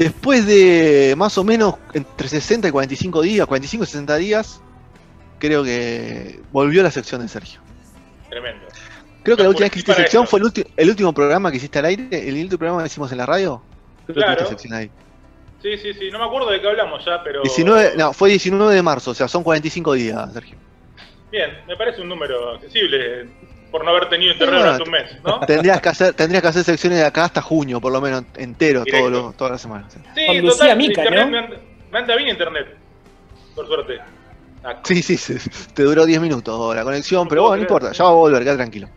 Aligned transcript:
Después 0.00 0.46
de 0.46 1.12
más 1.14 1.36
o 1.36 1.44
menos 1.44 1.74
entre 1.92 2.26
60 2.26 2.66
y 2.68 2.70
45 2.70 3.20
días, 3.20 3.46
45 3.46 3.84
y 3.84 3.86
60 3.86 4.16
días, 4.16 4.62
creo 5.38 5.62
que 5.62 6.40
volvió 6.52 6.82
la 6.82 6.90
sección 6.90 7.20
de 7.20 7.28
Sergio. 7.28 7.60
Tremendo. 8.30 8.64
Creo 9.22 9.36
que 9.36 9.42
la 9.42 9.50
última 9.50 9.64
vez 9.66 9.72
que 9.72 9.78
hiciste 9.80 9.92
sección 9.94 10.26
fue 10.26 10.40
el, 10.40 10.46
ulti- 10.46 10.66
el 10.74 10.88
último 10.88 11.12
programa 11.12 11.50
que 11.50 11.58
hiciste 11.58 11.78
al 11.80 11.84
aire, 11.84 12.08
el 12.26 12.34
último 12.34 12.56
programa 12.58 12.82
que 12.82 12.86
hicimos 12.86 13.12
en 13.12 13.18
la 13.18 13.26
radio. 13.26 13.62
Creo 14.06 14.14
Claro. 14.14 14.36
tuviste 14.36 14.48
sección 14.54 14.72
ahí. 14.72 14.90
Sí, 15.60 15.76
sí, 15.76 15.92
sí. 15.92 16.10
No 16.10 16.18
me 16.18 16.24
acuerdo 16.24 16.48
de 16.50 16.62
qué 16.62 16.68
hablamos 16.68 17.04
ya, 17.04 17.22
pero. 17.22 17.42
19, 17.42 17.92
no, 17.98 18.14
fue 18.14 18.30
19 18.30 18.74
de 18.74 18.82
marzo, 18.82 19.10
o 19.10 19.14
sea, 19.14 19.28
son 19.28 19.42
45 19.42 19.92
días, 19.92 20.32
Sergio. 20.32 20.56
Bien, 21.30 21.50
me 21.68 21.76
parece 21.76 22.00
un 22.00 22.08
número 22.08 22.54
accesible 22.54 23.28
por 23.70 23.84
no 23.84 23.90
haber 23.90 24.08
tenido 24.08 24.32
internet 24.32 24.54
No, 24.58 24.62
durante 24.64 24.82
un 24.84 24.90
mes, 24.90 25.24
¿no? 25.24 25.40
Tendrías 25.40 25.80
que 25.80 25.88
hacer, 25.88 26.14
tendrías 26.14 26.42
que 26.42 26.48
hacer 26.48 26.64
secciones 26.64 26.98
de 26.98 27.04
acá 27.04 27.24
hasta 27.24 27.40
junio, 27.40 27.80
por 27.80 27.92
lo 27.92 28.00
menos, 28.00 28.24
entero, 28.36 28.84
todo 28.84 29.10
lo- 29.10 29.32
toda 29.32 29.50
la 29.50 29.58
semana. 29.58 29.88
sí. 29.90 30.00
Sí, 30.14 30.38
Lucía 30.40 30.74
Mica, 30.74 31.02
internet 31.04 31.24
¿no? 31.26 31.30
me, 31.30 31.38
anda, 31.38 31.56
me 31.92 31.98
anda 31.98 32.16
bien 32.16 32.28
internet. 32.30 32.76
Por 33.54 33.66
suerte. 33.66 33.98
Ah, 34.62 34.76
Sí, 34.84 35.02
sí, 35.02 35.16
sí, 35.16 35.34
te 35.74 35.82
duró 35.84 36.04
10 36.04 36.20
minutos 36.20 36.74
la 36.76 36.82
conexión, 36.84 37.24
No 37.24 37.28
pero 37.28 37.42
bueno, 37.42 37.56
no 37.56 37.62
importa, 37.62 37.92
ya 37.92 38.04
va 38.04 38.10
a 38.10 38.14
volver, 38.14 38.42
queda 38.42 38.56
tranquilo. 38.56 38.88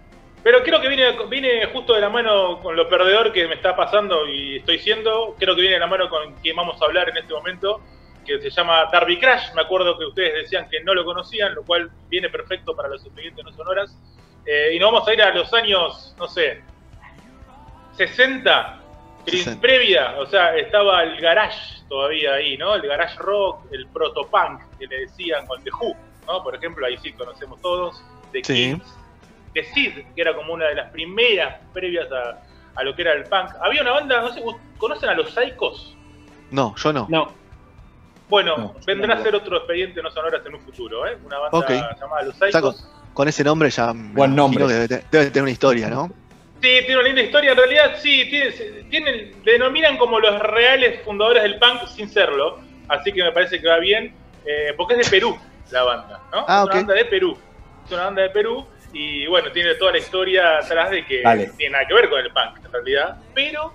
Pero 0.44 0.62
creo 0.62 0.82
que 0.82 0.90
viene, 0.90 1.06
viene 1.30 1.66
justo 1.68 1.94
de 1.94 2.02
la 2.02 2.10
mano 2.10 2.60
con 2.62 2.76
lo 2.76 2.90
perdedor 2.90 3.32
que 3.32 3.48
me 3.48 3.56
está 3.56 3.76
pasando 3.78 4.28
y 4.28 4.58
estoy 4.58 4.78
siendo. 4.80 5.36
Creo 5.40 5.56
que 5.56 5.62
viene 5.62 5.76
de 5.76 5.80
la 5.80 5.88
mano 5.88 6.10
con 6.10 6.34
quien 6.42 6.56
vamos 6.58 6.82
a 6.82 6.86
hablar 6.86 7.08
en 7.10 7.16
este 7.18 7.34
momento, 7.34 7.80
que 8.26 8.42
se 8.42 8.50
llama 8.50 8.90
Darby 8.92 9.18
Crash. 9.20 9.54
Me 9.56 9.62
acuerdo 9.62 9.98
que 9.98 10.04
ustedes 10.04 10.34
decían 10.44 10.68
que 10.70 10.84
no 10.84 10.94
lo 10.94 11.06
conocían, 11.06 11.56
lo 11.56 11.64
cual 11.64 11.90
viene 12.10 12.28
perfecto 12.30 12.76
para 12.76 12.90
los 12.90 13.06
expedientes 13.06 13.46
no 13.46 13.54
sonoras. 13.54 13.98
Eh, 14.46 14.74
y 14.76 14.80
nos 14.80 14.92
vamos 14.92 15.08
a 15.08 15.14
ir 15.14 15.22
a 15.22 15.34
los 15.34 15.54
años, 15.54 16.16
no 16.18 16.28
sé, 16.28 16.62
60, 17.96 18.80
pri- 19.26 19.38
60. 19.40 19.62
previa, 19.62 20.16
o 20.20 20.26
sea, 20.26 20.56
estaba 20.58 21.04
el 21.04 21.20
garage 21.22 21.82
todavía 21.88 22.34
ahí, 22.34 22.58
¿no? 22.58 22.76
El 22.76 22.82
garage 22.88 23.18
rock, 23.20 23.66
el 23.72 23.88
protopunk 23.88 24.62
que 24.80 24.88
le 24.88 25.02
decían 25.02 25.46
con 25.48 25.64
The 25.64 25.70
Who, 25.72 25.96
¿no? 26.28 26.44
Por 26.44 26.56
ejemplo, 26.56 26.86
ahí 26.86 26.98
sí 26.98 27.14
conocemos 27.14 27.62
todos, 27.62 28.04
The 28.32 28.44
Sí. 28.44 28.54
Kings, 28.54 28.98
The 29.54 29.64
Sid, 29.66 29.94
que 30.16 30.22
era 30.22 30.36
como 30.36 30.54
una 30.54 30.66
de 30.68 30.76
las 30.76 30.92
primeras 30.92 31.62
previas 31.74 32.08
a, 32.12 32.42
a 32.76 32.84
lo 32.84 32.96
que 32.96 33.04
era 33.04 33.14
el 33.14 33.24
punk. 33.26 33.52
Había 33.62 33.82
una 33.84 33.92
banda, 33.92 34.22
no 34.22 34.34
sé, 34.34 34.44
¿conocen 34.78 35.10
a 35.10 35.14
los 35.14 35.32
Psychos? 35.32 35.96
No, 36.50 36.76
yo 36.76 36.92
no. 36.92 37.06
No, 37.10 37.32
Bueno, 38.30 38.58
No, 38.58 38.76
vendrá 38.88 39.14
no. 39.16 39.22
a 39.22 39.24
ser 39.24 39.36
otro 39.36 39.58
expediente 39.58 40.02
no 40.02 40.10
sonoras 40.10 40.44
en 40.46 40.56
un 40.56 40.62
futuro, 40.62 41.06
¿eh? 41.06 41.18
Una 41.24 41.38
banda 41.38 41.96
llamada 42.00 42.24
Los 42.24 42.36
con, 42.40 42.52
Psychos. 42.52 42.88
Con 43.14 43.28
ese 43.28 43.44
nombre 43.44 43.70
ya 43.70 43.92
Buen 43.94 44.36
nombre. 44.36 44.66
que 44.68 44.74
debe, 44.74 44.88
te- 44.88 45.04
debe 45.12 45.26
tener 45.28 45.42
una 45.44 45.52
historia, 45.52 45.90
¿no? 45.90 46.08
Sí, 46.62 46.70
tiene 46.80 46.96
una 46.96 47.04
linda 47.04 47.22
historia. 47.22 47.52
En 47.52 47.58
realidad, 47.58 47.96
sí, 48.02 48.26
tiene, 48.30 48.52
tienen, 48.90 49.44
denominan 49.44 49.98
como 49.98 50.20
los 50.20 50.40
reales 50.40 51.02
fundadores 51.04 51.44
del 51.44 51.60
punk 51.60 51.88
sin 51.88 52.10
serlo. 52.10 52.60
Así 52.88 53.12
que 53.12 53.24
me 53.24 53.32
parece 53.32 53.60
que 53.60 53.68
va 53.68 53.80
bien. 53.80 54.16
eh, 54.46 54.74
porque 54.78 54.96
es 54.96 55.06
de 55.06 55.10
Perú 55.10 55.38
la 55.72 55.84
banda, 55.84 56.22
¿no? 56.32 56.46
Ah, 56.48 56.60
es 56.60 56.66
una 56.66 56.76
banda 56.76 56.94
de 56.96 57.06
Perú. 57.06 57.38
Es 57.86 57.92
una 57.92 58.04
banda 58.06 58.22
de 58.24 58.30
Perú. 58.30 58.66
Y 58.94 59.26
bueno, 59.28 59.52
tiene 59.52 59.74
toda 59.76 59.92
la 59.92 59.98
historia 59.98 60.58
atrás 60.60 60.92
de 60.92 61.06
que 61.06 61.22
Dale. 61.22 61.48
no 61.48 61.54
tiene 61.54 61.72
nada 61.74 61.88
que 61.88 61.94
ver 61.96 62.10
con 62.10 62.20
el 62.20 62.32
punk, 62.32 62.64
en 62.66 62.72
realidad. 62.72 63.18
Pero 63.34 63.74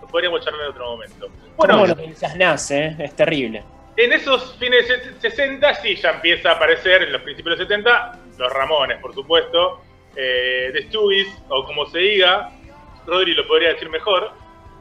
lo 0.00 0.08
podríamos 0.08 0.44
charlar 0.44 0.62
en 0.62 0.68
otro 0.70 0.86
momento. 0.92 1.26
¿cómo 1.28 1.52
Bueno, 1.56 1.86
lo 1.86 1.96
pensás 1.96 2.34
nace? 2.36 2.84
eh? 2.86 2.96
Es 3.00 3.14
terrible. 3.14 3.62
En 3.96 4.12
esos 4.12 4.56
fines 4.58 4.88
de 4.88 5.14
60 5.20 5.74
sí 5.76 5.96
ya 5.96 6.10
empieza 6.10 6.50
a 6.50 6.54
aparecer, 6.54 7.02
en 7.04 7.12
los 7.12 7.22
principios 7.22 7.56
de 7.58 7.64
los 7.64 7.68
70, 7.68 8.18
los 8.38 8.52
Ramones, 8.52 8.98
por 8.98 9.14
supuesto, 9.14 9.80
eh, 10.16 10.70
The 10.72 10.82
Stooges, 10.88 11.28
o 11.48 11.64
como 11.64 11.86
se 11.86 11.98
diga, 11.98 12.50
Rodri 13.06 13.34
lo 13.34 13.46
podría 13.46 13.70
decir 13.70 13.88
mejor, 13.90 14.32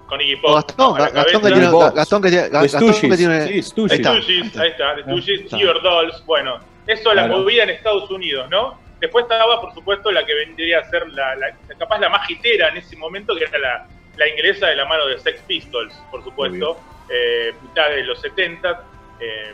con 0.07 0.19
Iggy 0.21 0.35
Pop. 0.37 0.55
Gastón, 0.55 0.93
Gastón 0.95 1.41
que 1.41 1.47
tiene. 1.51 1.71
Gastón 1.95 2.21
que 2.21 2.29
tiene, 2.29 2.43
The 2.49 2.49
Gastón 2.53 2.87
que 2.87 2.93
Stooges, 2.93 3.17
tiene, 3.17 3.47
sí, 3.47 3.61
Stooges. 3.63 3.91
Ahí 3.91 3.97
está, 3.97 4.11
ahí 4.11 4.41
está. 4.41 4.61
ahí 4.61 4.69
está, 4.69 4.95
The 4.95 5.01
Stooges. 5.03 5.51
Your 5.59 5.81
Dolls, 5.81 6.23
bueno, 6.25 6.59
eso 6.87 7.13
la 7.13 7.23
Claro. 7.25 7.39
movida 7.39 7.63
en 7.63 7.69
Estados 7.69 8.09
Unidos, 8.11 8.49
¿no? 8.49 8.79
Después 8.99 9.23
estaba, 9.23 9.59
por 9.61 9.73
supuesto, 9.73 10.11
la 10.11 10.25
que 10.25 10.33
vendría 10.33 10.79
a 10.79 10.83
ser 10.89 11.07
la, 11.09 11.35
la- 11.35 11.55
capaz 11.77 11.99
la 11.99 12.09
más 12.09 12.29
hitera 12.29 12.69
en 12.69 12.77
ese 12.77 12.95
momento, 12.95 13.35
que 13.35 13.43
era 13.43 13.57
la, 13.59 13.87
la 14.17 14.27
inglesa 14.29 14.67
de 14.67 14.75
la 14.77 14.85
mano 14.85 15.05
de 15.07 15.19
Sex 15.19 15.41
Pistols, 15.41 15.93
por 16.09 16.23
supuesto, 16.23 16.79
eh, 17.09 17.53
mitad 17.61 17.89
de 17.89 18.03
los 18.03 18.19
70. 18.21 18.83
Eh, 19.23 19.53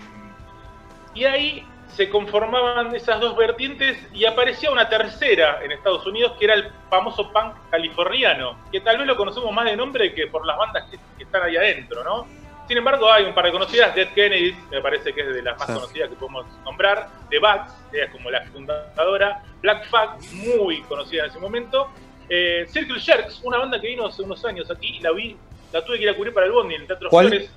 y 1.13 1.23
ahí 1.25 1.65
se 1.95 2.07
conformaban 2.09 2.95
esas 2.95 3.19
dos 3.19 3.35
vertientes 3.35 3.97
y 4.13 4.25
aparecía 4.25 4.71
una 4.71 4.87
tercera 4.87 5.59
en 5.63 5.71
Estados 5.71 6.05
Unidos, 6.05 6.33
que 6.37 6.45
era 6.45 6.53
el 6.53 6.71
famoso 6.89 7.31
punk 7.33 7.55
californiano, 7.71 8.57
que 8.71 8.79
tal 8.81 8.97
vez 8.99 9.07
lo 9.07 9.17
conocemos 9.17 9.51
más 9.51 9.65
de 9.65 9.75
nombre 9.75 10.13
que 10.13 10.27
por 10.27 10.45
las 10.45 10.57
bandas 10.57 10.85
que, 10.89 10.97
que 11.17 11.23
están 11.23 11.43
ahí 11.43 11.57
adentro, 11.57 12.03
¿no? 12.03 12.27
Sin 12.67 12.77
embargo, 12.77 13.11
hay 13.11 13.25
un 13.25 13.33
par 13.33 13.45
de 13.45 13.51
conocidas, 13.51 13.95
Dead 13.95 14.09
Kennedys, 14.13 14.55
me 14.69 14.79
parece 14.79 15.11
que 15.11 15.21
es 15.21 15.27
de 15.33 15.41
las 15.41 15.57
más 15.57 15.67
Sí. 15.67 15.73
conocidas 15.73 16.09
que 16.09 16.15
podemos 16.15 16.45
nombrar, 16.63 17.09
The 17.31 17.39
Bats, 17.39 17.73
ella 17.91 18.03
es 18.05 18.11
como 18.11 18.29
la 18.29 18.45
fundadora, 18.45 19.41
Black 19.61 19.89
Flag, 19.89 20.19
muy 20.33 20.83
conocida 20.83 21.23
en 21.23 21.29
ese 21.31 21.39
momento, 21.39 21.87
eh, 22.29 22.65
Circle 22.69 22.99
Jerks, 23.01 23.41
una 23.43 23.57
banda 23.57 23.81
que 23.81 23.87
vino 23.87 24.05
hace 24.05 24.21
unos 24.21 24.45
años 24.45 24.69
aquí, 24.69 24.99
la 24.99 25.11
vi, 25.11 25.35
la 25.73 25.83
tuve 25.83 25.97
que 25.97 26.03
ir 26.03 26.09
a 26.11 26.15
cubrir 26.15 26.31
para 26.31 26.45
el 26.45 26.51
Bondi 26.51 26.75
en 26.75 26.81
el 26.81 26.87
Teatro 26.87 27.09
¿Cuál? 27.09 27.29
Flores, 27.29 27.51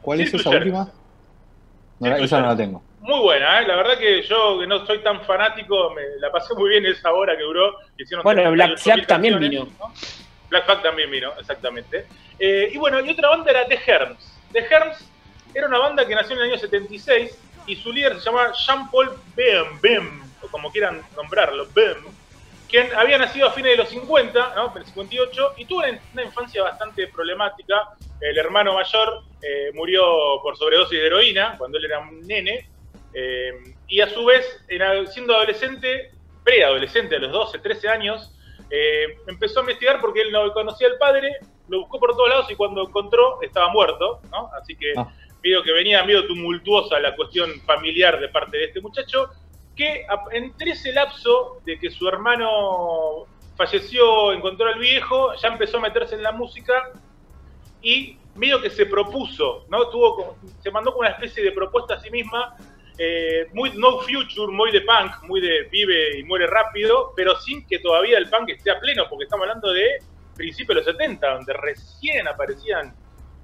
¿Cuál 0.00 0.20
es 0.22 0.32
esa 0.32 0.50
Jerks. 0.50 0.64
última? 0.66 0.88
Circle 2.04 2.24
esa 2.24 2.40
no 2.40 2.46
la 2.48 2.56
tengo. 2.56 2.82
Muy 3.00 3.20
buena, 3.20 3.60
¿eh? 3.60 3.66
la 3.66 3.76
verdad 3.76 3.98
que 3.98 4.22
yo 4.22 4.58
que 4.58 4.66
no 4.66 4.86
soy 4.86 5.00
tan 5.00 5.20
fanático, 5.22 5.90
me 5.90 6.02
la 6.20 6.32
pasé 6.32 6.54
muy 6.54 6.70
bien 6.70 6.86
esa 6.86 7.12
hora 7.12 7.36
que 7.36 7.42
duró. 7.42 7.76
Hicieron 7.98 8.22
Bueno, 8.22 8.42
38.000 8.42 8.52
Black 8.52 8.78
Flag 8.78 9.06
también 9.06 9.38
vino. 9.38 9.68
¿no? 9.78 9.92
Black 10.48 10.64
Flag 10.64 10.82
también 10.82 11.10
vino, 11.10 11.32
exactamente. 11.38 12.06
Eh, 12.38 12.70
y 12.72 12.78
bueno, 12.78 13.00
y 13.00 13.10
otra 13.10 13.28
banda 13.28 13.50
era 13.50 13.66
The 13.66 13.78
Herms. 13.86 14.40
The 14.52 14.60
Herms 14.60 15.10
era 15.52 15.66
una 15.68 15.78
banda 15.78 16.06
que 16.06 16.14
nació 16.14 16.34
en 16.36 16.42
el 16.42 16.50
año 16.52 16.58
76 16.58 17.38
y 17.66 17.76
su 17.76 17.92
líder 17.92 18.18
se 18.18 18.26
llamaba 18.26 18.52
Jean-Paul 18.52 19.10
Bem, 19.36 19.80
Bem, 19.80 20.22
o 20.42 20.48
como 20.48 20.70
quieran 20.70 21.02
nombrarlo, 21.16 21.66
Bem, 21.74 21.96
quien 22.68 22.88
había 22.96 23.18
nacido 23.18 23.48
a 23.48 23.52
fines 23.52 23.72
de 23.72 23.76
los 23.76 23.88
50, 23.88 24.54
¿no? 24.56 24.72
en 24.72 24.78
el 24.78 24.86
58, 24.86 25.54
y 25.58 25.64
tuvo 25.64 25.80
una, 25.80 25.98
una 26.12 26.22
infancia 26.22 26.62
bastante 26.62 27.06
problemática. 27.08 27.90
El 28.24 28.38
hermano 28.38 28.72
mayor 28.72 29.20
eh, 29.42 29.70
murió 29.74 30.02
por 30.42 30.56
sobredosis 30.56 30.98
de 30.98 31.06
heroína 31.06 31.56
cuando 31.58 31.76
él 31.76 31.84
era 31.84 31.98
un 31.98 32.20
nene, 32.26 32.70
eh, 33.12 33.52
y 33.86 34.00
a 34.00 34.08
su 34.08 34.24
vez, 34.24 34.64
siendo 35.12 35.36
adolescente, 35.36 36.10
preadolescente, 36.42 37.16
a 37.16 37.18
los 37.18 37.32
12, 37.32 37.58
13 37.58 37.88
años, 37.88 38.34
eh, 38.70 39.18
empezó 39.26 39.60
a 39.60 39.62
investigar 39.64 40.00
porque 40.00 40.22
él 40.22 40.32
no 40.32 40.50
conocía 40.54 40.88
al 40.88 40.96
padre, 40.96 41.36
lo 41.68 41.80
buscó 41.80 42.00
por 42.00 42.12
todos 42.12 42.30
lados 42.30 42.50
y 42.50 42.54
cuando 42.54 42.80
encontró 42.80 43.42
estaba 43.42 43.68
muerto, 43.68 44.20
¿no? 44.30 44.50
Así 44.58 44.74
que 44.74 44.94
Ah. 44.96 45.12
que 45.42 45.72
venía 45.72 46.02
medio 46.04 46.26
tumultuosa 46.26 46.98
la 47.00 47.14
cuestión 47.14 47.60
familiar 47.66 48.18
de 48.18 48.30
parte 48.30 48.56
de 48.56 48.64
este 48.64 48.80
muchacho, 48.80 49.28
que 49.76 50.06
entre 50.32 50.70
ese 50.70 50.90
lapso 50.94 51.60
de 51.66 51.78
que 51.78 51.90
su 51.90 52.08
hermano 52.08 53.26
falleció, 53.54 54.32
encontró 54.32 54.68
al 54.68 54.78
viejo, 54.78 55.34
ya 55.34 55.48
empezó 55.48 55.76
a 55.76 55.80
meterse 55.80 56.14
en 56.14 56.22
la 56.22 56.32
música 56.32 56.90
y 57.84 58.18
medio 58.34 58.60
que 58.60 58.70
se 58.70 58.86
propuso, 58.86 59.64
¿no? 59.68 59.88
Tuvo 59.90 60.16
como- 60.16 60.36
se 60.60 60.70
mandó 60.70 60.92
con 60.92 61.00
una 61.06 61.10
especie 61.10 61.42
de 61.44 61.52
propuesta 61.52 61.94
a 61.94 62.00
sí 62.00 62.10
misma, 62.10 62.56
eh, 62.98 63.46
muy 63.52 63.70
no 63.76 63.98
future, 64.00 64.50
muy 64.52 64.72
de 64.72 64.80
punk, 64.80 65.22
muy 65.24 65.40
de 65.40 65.64
vive 65.70 66.18
y 66.18 66.24
muere 66.24 66.46
rápido, 66.46 67.12
pero 67.16 67.36
sin 67.36 67.66
que 67.66 67.78
todavía 67.80 68.18
el 68.18 68.28
punk 68.30 68.50
esté 68.50 68.70
a 68.70 68.80
pleno, 68.80 69.04
porque 69.08 69.24
estamos 69.24 69.44
hablando 69.46 69.72
de 69.72 69.98
principios 70.36 70.68
de 70.68 70.74
los 70.76 70.84
70, 70.86 71.34
donde 71.34 71.52
recién 71.52 72.26
aparecían 72.26 72.94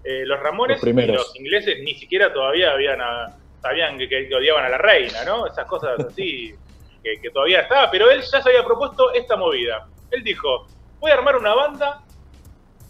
eh, 0.03 0.25
los 0.25 0.41
Ramones 0.41 0.77
Los 0.77 0.83
y 0.83 1.17
los 1.19 1.37
ingleses 1.37 1.79
ni 1.85 1.95
siquiera 1.95 2.33
todavía 2.33 2.73
habían 2.73 3.01
a- 3.03 3.37
sabían 3.61 3.99
que 3.99 4.35
odiaban 4.35 4.65
a 4.65 4.71
la 4.71 4.79
reina, 4.79 5.23
¿no? 5.27 5.47
Esas 5.47 5.67
cosas 5.67 6.01
así 6.01 6.55
que, 7.03 7.21
que 7.21 7.31
todavía 7.31 7.61
estaba, 7.61 7.91
pero 7.91 8.11
él 8.11 8.23
ya 8.23 8.41
se 8.41 8.49
había 8.49 8.65
propuesto 8.65 9.13
esta 9.13 9.37
movida. 9.37 9.87
Él 10.11 10.25
dijo, 10.25 10.67
voy 11.01 11.11
a 11.11 11.15
armar 11.15 11.37
una 11.37 11.55
banda, 11.55 12.03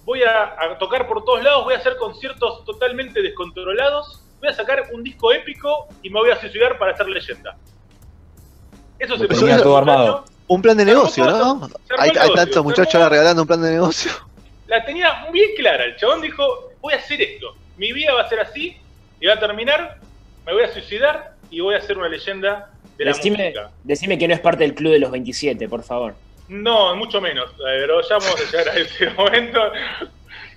voy 0.05 0.23
a, 0.23 0.55
a 0.59 0.79
tocar 0.79 1.07
por 1.07 1.25
todos 1.25 1.43
lados, 1.43 1.65
voy 1.65 1.75
a 1.75 1.79
hacer 1.79 1.97
conciertos 1.97 2.65
totalmente 2.65 3.23
descontrolados, 3.23 4.23
voy 4.41 4.49
a 4.49 4.53
sacar 4.53 4.85
un 4.93 5.03
disco 5.05 5.33
épico 5.33 5.89
y 6.03 6.11
me 6.11 6.21
voy 6.21 6.31
a 6.31 6.41
suicidar 6.41 6.79
para 6.79 6.93
hacer 6.93 7.09
leyenda. 7.09 7.57
Eso 8.99 9.17
se 9.17 9.27
propuso 9.27 9.63
todo 9.63 9.77
armado. 9.79 10.25
Un 10.47 10.61
plan 10.61 10.77
de 10.77 10.85
negocio, 10.85 11.25
¿no? 11.25 11.69
Hay, 11.99 12.11
tantos 12.11 12.63
muchachos 12.65 12.95
ahora 12.97 13.09
regalando 13.09 13.43
un 13.43 13.49
plan 13.49 13.63
de 13.63 13.71
negocio. 13.71 14.11
la 14.67 14.85
tenía 14.85 15.27
bien 15.33 15.51
clara. 15.57 15.85
El 15.85 15.97
chabón 15.97 16.21
dijo, 16.21 16.71
voy 16.81 16.95
a 16.95 16.97
hacer 16.97 17.21
esto. 17.23 17.55
Mi 17.77 17.93
vida 17.93 18.13
va 18.13 18.23
a 18.23 18.29
ser 18.29 18.41
así 18.41 18.77
y 19.21 19.27
va 19.27 19.35
a 19.35 19.41
terminar, 19.41 19.99
me 20.45 20.53
voy 20.53 20.65
a 20.65 20.73
suicidar 20.73 21.35
y 21.51 21.61
voy 21.61 21.75
a 21.77 21.81
ser 21.81 21.97
una 21.99 22.09
leyenda 22.09 22.71
de 22.99 23.05
la 23.05 23.13
Decime, 23.13 23.39
música. 23.39 23.71
decime 23.85 24.19
que 24.19 24.29
no 24.29 24.35
es 24.35 24.41
parte 24.41 24.65
del 24.65 24.75
club 24.75 24.93
de 24.93 24.99
los 24.99 25.11
27, 25.11 25.69
por 25.69 25.83
favor. 25.83 26.15
No, 26.51 26.97
mucho 26.97 27.21
menos, 27.21 27.53
pero 27.63 28.01
ya 28.03 28.19
vamos 28.19 28.35
a 28.41 28.45
llegar 28.51 28.69
a 28.75 28.79
ese 28.81 29.09
momento. 29.17 29.73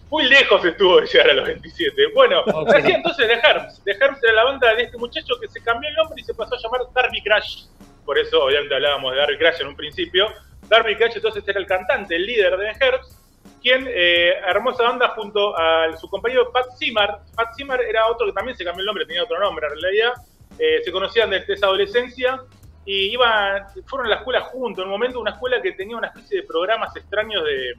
Muy 0.09 0.23
lejos 0.25 0.65
estuvo 0.65 0.99
de 0.99 1.05
llegar 1.07 1.29
a 1.29 1.33
los 1.33 1.45
27. 1.45 2.07
Bueno, 2.15 2.41
Ok. 2.51 2.73
decía 2.73 2.95
entonces 2.95 3.27
The 3.27 3.47
Herms. 3.47 3.83
The 3.83 3.91
Herms 3.91 4.23
era 4.23 4.33
la 4.33 4.43
banda 4.45 4.73
de 4.73 4.83
este 4.83 4.97
muchacho 4.97 5.35
que 5.39 5.47
se 5.47 5.61
cambió 5.63 5.89
el 5.89 5.95
nombre 5.95 6.19
y 6.19 6.23
se 6.23 6.33
pasó 6.33 6.55
a 6.55 6.57
llamar 6.59 6.81
Darby 6.95 7.21
Crash. 7.21 7.65
Por 8.05 8.17
eso, 8.17 8.43
obviamente, 8.43 8.73
hablábamos 8.73 9.11
de 9.13 9.19
Darby 9.19 9.37
Crash 9.37 9.61
en 9.61 9.67
un 9.67 9.75
principio. 9.75 10.33
Darby 10.67 10.95
Crash 10.95 11.13
entonces 11.15 11.47
era 11.47 11.59
el 11.59 11.67
cantante, 11.67 12.15
el 12.15 12.25
líder 12.25 12.57
de 12.57 12.73
The 12.73 12.85
Herms, 12.85 13.19
quien 13.61 13.87
eh, 13.87 14.33
armó 14.47 14.71
esa 14.71 14.83
banda 14.83 15.09
junto 15.09 15.55
a 15.55 15.95
su 15.97 16.09
compañero 16.09 16.51
Pat 16.51 16.71
Simar. 16.75 17.19
Pat 17.35 17.53
Simar 17.55 17.81
era 17.81 18.07
otro 18.07 18.25
que 18.25 18.33
también 18.33 18.57
se 18.57 18.63
cambió 18.65 18.81
el 18.81 18.87
nombre, 18.87 19.05
tenía 19.05 19.23
otro 19.23 19.39
nombre 19.39 19.67
en 19.67 19.79
realidad. 19.79 20.13
Eh, 20.57 20.81
se 20.83 20.91
conocían 20.91 21.29
desde 21.29 21.53
esa 21.53 21.67
adolescencia 21.67 22.41
y 22.85 23.11
iban, 23.13 23.63
fueron 23.85 24.07
a 24.07 24.09
la 24.09 24.15
escuela 24.17 24.41
juntos. 24.41 24.79
En 24.83 24.85
un 24.85 24.91
momento, 24.91 25.19
una 25.19 25.31
escuela 25.31 25.61
que 25.61 25.71
tenía 25.73 25.95
una 25.97 26.07
especie 26.07 26.41
de 26.41 26.47
programas 26.47 26.95
extraños 26.95 27.43
de, 27.45 27.73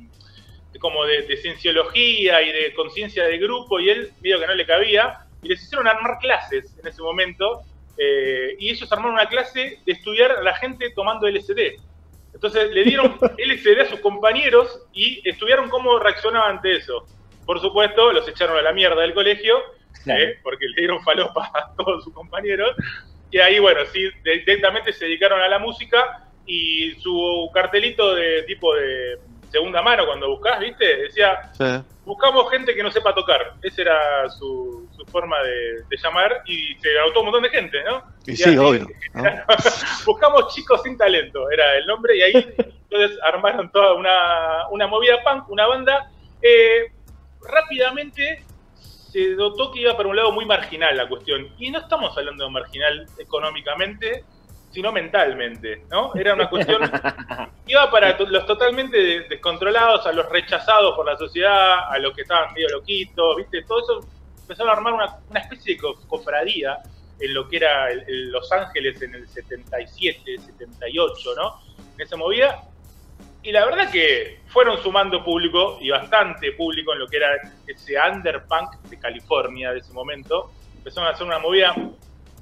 de 0.73 0.79
como 0.79 1.05
de, 1.05 1.23
de 1.23 1.37
cienciología 1.37 2.41
y 2.43 2.53
de 2.53 2.75
conciencia 2.75 3.25
de 3.25 3.39
grupo, 3.39 3.79
y 3.81 3.91
él 3.91 4.12
medio 4.23 4.41
que 4.41 4.47
no 4.47 4.55
le 4.55 4.67
cabía, 4.67 5.19
y 5.43 5.49
les 5.49 5.62
hicieron 5.62 5.87
armar 5.89 6.19
clases 6.19 6.75
en 6.81 6.87
ese 6.89 7.03
momento. 7.03 7.62
eh, 7.99 8.56
y 8.59 8.71
ellos 8.71 8.91
armaron 8.91 9.12
una 9.15 9.27
clase 9.29 9.79
de 9.87 9.93
estudiar 9.93 10.33
a 10.33 10.43
la 10.43 10.55
gente 10.56 10.91
tomando 10.97 11.29
LSD. 11.29 11.77
Entonces 12.33 12.71
le 12.73 12.83
dieron 12.83 13.17
LSD 13.39 13.81
a 13.83 13.85
sus 13.89 14.01
compañeros 14.01 14.81
y 14.93 15.23
estudiaron 15.29 15.69
cómo 15.71 15.99
reaccionaban 16.01 16.56
ante 16.56 16.77
eso. 16.77 17.06
Por 17.47 17.61
supuesto, 17.61 18.11
los 18.12 18.27
echaron 18.27 18.56
a 18.59 18.62
la 18.62 18.73
mierda 18.73 19.01
del 19.03 19.15
colegio, 19.15 19.55
Claro. 20.03 20.23
¿eh? 20.23 20.39
porque 20.43 20.67
le 20.67 20.81
dieron 20.81 21.01
falopa 21.05 21.53
a 21.55 21.73
todos 21.77 22.03
sus 22.03 22.12
compañeros. 22.12 22.75
Y 23.34 23.40
ahí, 23.40 23.58
bueno, 23.58 23.81
sí, 23.92 24.08
directamente 24.22 24.92
se 24.92 25.06
dedicaron 25.06 25.40
a 25.40 25.48
la 25.48 25.58
música 25.58 26.22
y 26.46 26.92
su 27.00 27.50
cartelito 27.52 28.14
de 28.14 28.44
tipo 28.44 28.72
de 28.76 29.19
segunda 29.50 29.82
mano, 29.82 30.06
cuando 30.06 30.28
buscás, 30.28 30.60
¿viste? 30.60 30.98
Decía, 30.98 31.50
Sí. 31.52 31.64
buscamos 32.04 32.48
gente 32.52 32.76
que 32.76 32.82
no 32.84 32.92
sepa 32.92 33.12
tocar. 33.12 33.54
Esa 33.60 33.82
era 33.82 34.31
su, 34.31 34.88
su 34.96 35.04
forma 35.06 35.36
de, 35.42 35.82
de 35.82 35.96
llamar 36.00 36.42
y 36.46 36.76
se 36.76 36.96
anotó 36.96 37.20
un 37.22 37.26
montón 37.26 37.42
de 37.42 37.50
gente, 37.50 37.82
¿no? 37.82 38.04
Y 38.25 38.36
sí, 38.36 38.44
así, 38.44 38.56
obvio. 38.56 38.86
¿no? 39.14 39.25
buscamos 40.06 40.54
chicos 40.54 40.84
sin 40.84 40.96
talento, 40.96 41.50
era 41.50 41.75
el 41.78 41.86
nombre, 41.86 42.16
y 42.16 42.22
ahí 42.22 42.54
entonces 42.88 43.19
armaron 43.25 43.69
toda 43.72 43.94
una, 43.94 44.69
una 44.70 44.86
movida 44.86 45.20
punk, 45.25 45.50
una 45.50 45.66
banda. 45.66 46.08
Eh, 46.40 46.84
rápidamente 47.50 48.44
se 49.14 49.37
notó 49.37 49.70
que 49.70 49.81
iba 49.82 49.96
para 49.96 50.08
un 50.08 50.16
lado 50.16 50.32
muy 50.32 50.44
marginal 50.44 50.96
la 50.96 51.08
cuestión. 51.08 51.49
Y 51.58 51.70
no 51.70 51.78
estamos 51.78 52.19
hablando 52.19 52.44
de 52.46 52.50
marginal 52.50 53.06
económicamente, 53.16 54.25
sino 54.72 54.90
mentalmente, 54.90 55.84
¿no? 55.88 56.12
Era 56.16 56.34
una 56.34 56.50
cuestión 56.50 56.82
iba 57.69 57.88
para 57.93 58.19
los 58.19 58.44
totalmente 58.44 58.96
de- 58.99 59.20
descontrolados, 59.28 60.05
a 60.06 60.12
los 60.12 60.28
rechazados 60.28 60.96
por 60.96 61.06
la 61.06 61.16
sociedad, 61.16 61.88
a 61.93 61.96
los 62.00 62.12
que 62.12 62.22
estaban 62.22 62.52
medio 62.55 62.69
loquitos, 62.70 63.37
¿viste? 63.37 63.62
Todo 63.62 63.78
eso 64.00 64.08
empezaron 64.40 64.70
a 64.70 64.72
armar 64.72 64.94
una, 64.94 65.17
una 65.31 65.40
especie 65.40 65.75
de 65.76 65.81
co- 65.81 65.94
cofradía 66.08 66.78
en 67.20 67.32
lo 67.34 67.49
que 67.49 67.58
era 67.58 67.93
el- 67.93 68.02
el 68.08 68.31
Los 68.32 68.50
Ángeles 68.50 69.00
en 69.00 69.14
el 69.14 69.28
77, 69.28 70.38
78, 70.38 71.34
¿no? 71.37 71.60
En 71.94 72.00
esa 72.00 72.17
movida. 72.17 72.64
Y 73.44 73.52
la 73.52 73.67
verdad 73.67 73.91
que 73.93 74.41
fueron 74.46 74.82
sumando 74.82 75.23
público, 75.23 75.76
y 75.81 75.91
bastante 75.91 76.52
público, 76.52 76.94
en 76.94 77.00
lo 77.00 77.08
que 77.08 77.19
era 77.19 77.29
ese 77.67 77.94
underpunk 78.11 78.70
de 78.88 78.99
California 78.99 79.70
de 79.73 79.81
ese 79.81 79.93
momento. 79.93 80.50
Empezaron 80.79 81.08
a 81.08 81.12
hacer 81.12 81.26
una 81.26 81.38
movida 81.38 81.75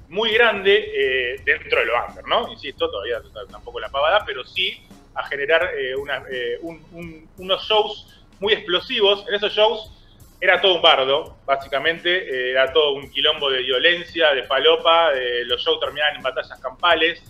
muy 0.07 0.31
grande 0.33 0.91
eh, 0.95 1.41
dentro 1.45 1.79
de 1.79 1.85
lo 1.87 1.93
under, 2.07 2.25
¿no? 2.25 2.49
Insisto, 2.49 2.89
todavía 2.89 3.17
tampoco 3.51 3.79
la 3.81 3.89
pavada, 3.89 4.23
pero 4.25 4.45
sí 4.45 4.81
a 5.15 5.23
generar 5.25 5.71
eh, 5.77 5.93
una- 5.95 6.23
eh, 6.31 6.57
un- 6.61 6.85
un- 6.93 7.29
unos 7.37 7.61
shows 7.67 8.25
muy 8.39 8.53
explosivos. 8.53 9.27
En 9.27 9.35
esos 9.35 9.51
shows 9.53 9.91
era 10.39 10.61
todo 10.61 10.75
un 10.75 10.81
bardo, 10.81 11.37
básicamente, 11.45 12.09
eh, 12.29 12.51
era 12.51 12.71
todo 12.71 12.93
un 12.93 13.09
quilombo 13.11 13.49
de 13.49 13.59
violencia, 13.61 14.33
de 14.33 14.43
falopa, 14.43 15.11
eh, 15.13 15.43
los 15.45 15.61
shows 15.61 15.79
terminaban 15.81 16.15
en 16.15 16.21
batallas 16.23 16.59
campales, 16.61 17.21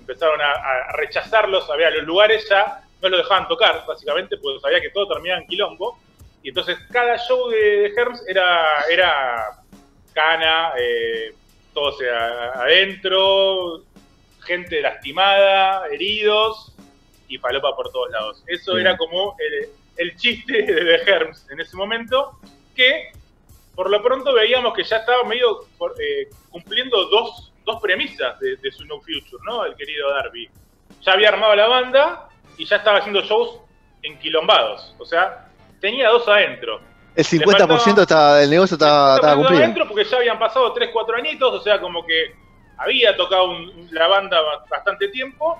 empezaron 0.00 0.40
a, 0.40 0.50
a 0.52 0.92
rechazarlos, 0.96 1.68
había 1.70 1.90
los 1.90 2.04
lugares 2.04 2.46
ya 2.48 2.82
no 3.02 3.08
los 3.08 3.20
dejaban 3.20 3.48
tocar, 3.48 3.84
básicamente, 3.86 4.36
porque 4.38 4.60
sabía 4.60 4.80
que 4.80 4.90
todo 4.90 5.08
terminaba 5.08 5.40
en 5.40 5.46
quilombo. 5.46 5.98
Y 6.42 6.50
entonces 6.50 6.78
cada 6.90 7.18
show 7.18 7.48
de, 7.48 7.58
de 7.58 7.94
Herms 7.96 8.22
era, 8.28 8.84
era 8.88 9.62
cana, 10.12 10.72
eh, 10.78 11.34
todo 11.74 11.92
sea 11.92 12.52
adentro, 12.52 13.82
gente 14.40 14.80
lastimada, 14.80 15.88
heridos 15.88 16.72
y 17.28 17.38
falopa 17.38 17.74
por 17.74 17.90
todos 17.90 18.10
lados. 18.10 18.44
Eso 18.46 18.78
era 18.78 18.96
como 18.96 19.36
el, 19.38 19.68
el 19.96 20.16
chiste 20.16 20.62
de 20.62 20.84
The 20.84 21.10
Herms 21.10 21.50
en 21.50 21.60
ese 21.60 21.76
momento, 21.76 22.38
que 22.74 23.10
por 23.74 23.90
lo 23.90 24.02
pronto 24.02 24.32
veíamos 24.32 24.72
que 24.72 24.84
ya 24.84 24.98
estaba 24.98 25.24
medio 25.24 25.66
eh, 25.98 26.30
cumpliendo 26.50 27.04
dos, 27.08 27.52
dos 27.64 27.80
premisas 27.82 28.38
de, 28.40 28.56
de 28.56 28.72
su 28.72 28.86
No 28.86 29.00
Future, 29.00 29.42
¿no? 29.44 29.64
El 29.66 29.74
querido 29.74 30.10
Darby. 30.10 30.48
Ya 31.02 31.12
había 31.12 31.28
armado 31.28 31.54
la 31.56 31.66
banda 31.66 32.28
y 32.58 32.64
ya 32.64 32.76
estaba 32.76 32.98
haciendo 32.98 33.20
shows 33.22 33.58
enquilombados. 34.02 34.94
O 34.98 35.04
sea, 35.04 35.48
tenía 35.80 36.08
dos 36.08 36.26
adentro. 36.28 36.80
El 37.14 37.24
50% 37.24 38.02
está, 38.02 38.36
del 38.36 38.50
negocio 38.50 38.74
estaba, 38.74 39.14
estaba 39.16 39.32
Estaba 39.32 39.34
cumplido. 39.36 39.62
adentro 39.62 39.88
porque 39.88 40.04
ya 40.04 40.16
habían 40.18 40.38
pasado 40.38 40.72
3, 40.72 40.90
4 40.92 41.16
añitos, 41.16 41.52
o 41.54 41.60
sea, 41.62 41.80
como 41.80 42.04
que 42.04 42.34
había 42.78 43.16
tocado 43.16 43.50
un- 43.50 43.88
la 43.90 44.06
banda 44.06 44.40
ba- 44.40 44.64
bastante 44.68 45.08
tiempo. 45.08 45.58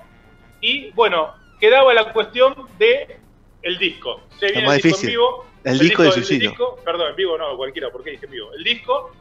Y 0.61 0.91
bueno, 0.91 1.33
quedaba 1.59 1.93
la 1.93 2.13
cuestión 2.13 2.55
de 2.77 3.19
el 3.63 3.77
disco. 3.79 4.21
Se 4.39 4.51
viene 4.51 4.67
el 4.67 4.73
disco 4.75 4.87
difícil. 4.89 5.09
en 5.09 5.13
vivo. 5.15 5.45
El 5.63 5.79
disco 5.79 6.03
de 6.03 6.11
suicidio. 6.11 6.49
disco- 6.51 6.79
perdón, 6.85 7.09
en 7.09 7.15
vivo 7.15 7.37
no, 7.37 7.57
cualquiera, 7.57 7.89
¿por 7.89 8.03
qué 8.03 8.11
dije 8.11 8.25
en 8.25 8.31
vivo? 8.31 8.53
El 8.53 8.63
disco. 8.63 9.11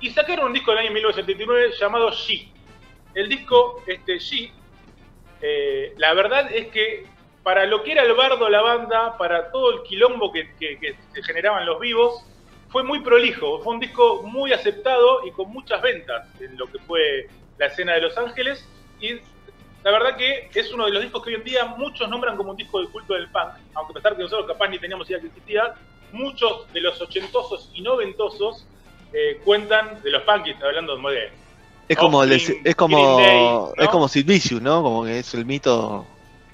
Y 0.00 0.10
sacaron 0.10 0.46
un 0.46 0.52
disco 0.54 0.70
del 0.72 0.80
año 0.80 0.90
1979 0.92 1.72
llamado 1.78 2.10
She. 2.10 2.48
El 3.14 3.28
disco, 3.28 3.82
este, 3.86 4.18
She, 4.18 4.50
eh, 5.42 5.94
la 5.98 6.14
verdad 6.14 6.50
es 6.52 6.68
que 6.68 7.06
para 7.42 7.64
lo 7.66 7.82
que 7.82 7.92
era 7.92 8.02
el 8.02 8.12
bardo 8.14 8.48
la 8.48 8.60
banda, 8.60 9.16
para 9.16 9.52
todo 9.52 9.72
el 9.72 9.82
quilombo 9.84 10.32
que, 10.32 10.48
se 10.58 11.22
generaban 11.22 11.64
los 11.64 11.78
vivos, 11.78 12.24
fue 12.70 12.82
muy 12.82 13.00
prolijo. 13.00 13.60
Fue 13.60 13.74
un 13.74 13.80
disco 13.80 14.22
muy 14.24 14.52
aceptado 14.52 15.24
y 15.24 15.30
con 15.30 15.50
muchas 15.50 15.80
ventas 15.80 16.28
en 16.40 16.58
lo 16.58 16.66
que 16.66 16.78
fue 16.80 17.28
la 17.58 17.66
escena 17.66 17.94
de 17.94 18.00
Los 18.00 18.18
Ángeles. 18.18 18.68
Y 19.00 19.20
la 19.84 19.92
verdad 19.92 20.16
que 20.16 20.50
es 20.52 20.72
uno 20.72 20.86
de 20.86 20.90
los 20.90 21.02
discos 21.02 21.22
que 21.22 21.30
hoy 21.30 21.36
en 21.36 21.44
día 21.44 21.64
muchos 21.66 22.08
nombran 22.08 22.36
como 22.36 22.50
un 22.50 22.56
disco 22.56 22.80
de 22.80 22.88
culto 22.88 23.14
del 23.14 23.28
punk, 23.28 23.52
aunque 23.74 23.92
a 23.92 23.94
pesar 23.94 24.16
que 24.16 24.22
nosotros 24.24 24.48
capaz 24.48 24.66
ni 24.66 24.80
teníamos 24.80 25.08
idea 25.08 25.20
que 25.20 25.28
existía, 25.28 25.74
muchos 26.10 26.72
de 26.72 26.80
los 26.80 27.00
ochentosos 27.00 27.70
y 27.74 27.82
noventosos 27.82 28.66
eh, 29.12 29.40
cuentan 29.44 30.02
de 30.02 30.10
los 30.10 30.22
punkies, 30.22 30.60
hablando 30.62 30.96
de 30.96 31.30
Es 31.88 31.96
como, 31.96 32.22
el 32.24 32.32
es 32.32 32.74
como, 32.74 33.16
Day, 33.18 33.38
¿no? 33.38 33.72
es 33.76 33.88
como 33.88 34.08
Sid 34.08 34.26
Vicious, 34.26 34.60
¿no? 34.62 34.82
Como 34.82 35.04
que 35.04 35.20
es 35.20 35.34
el 35.34 35.44
mito. 35.44 36.06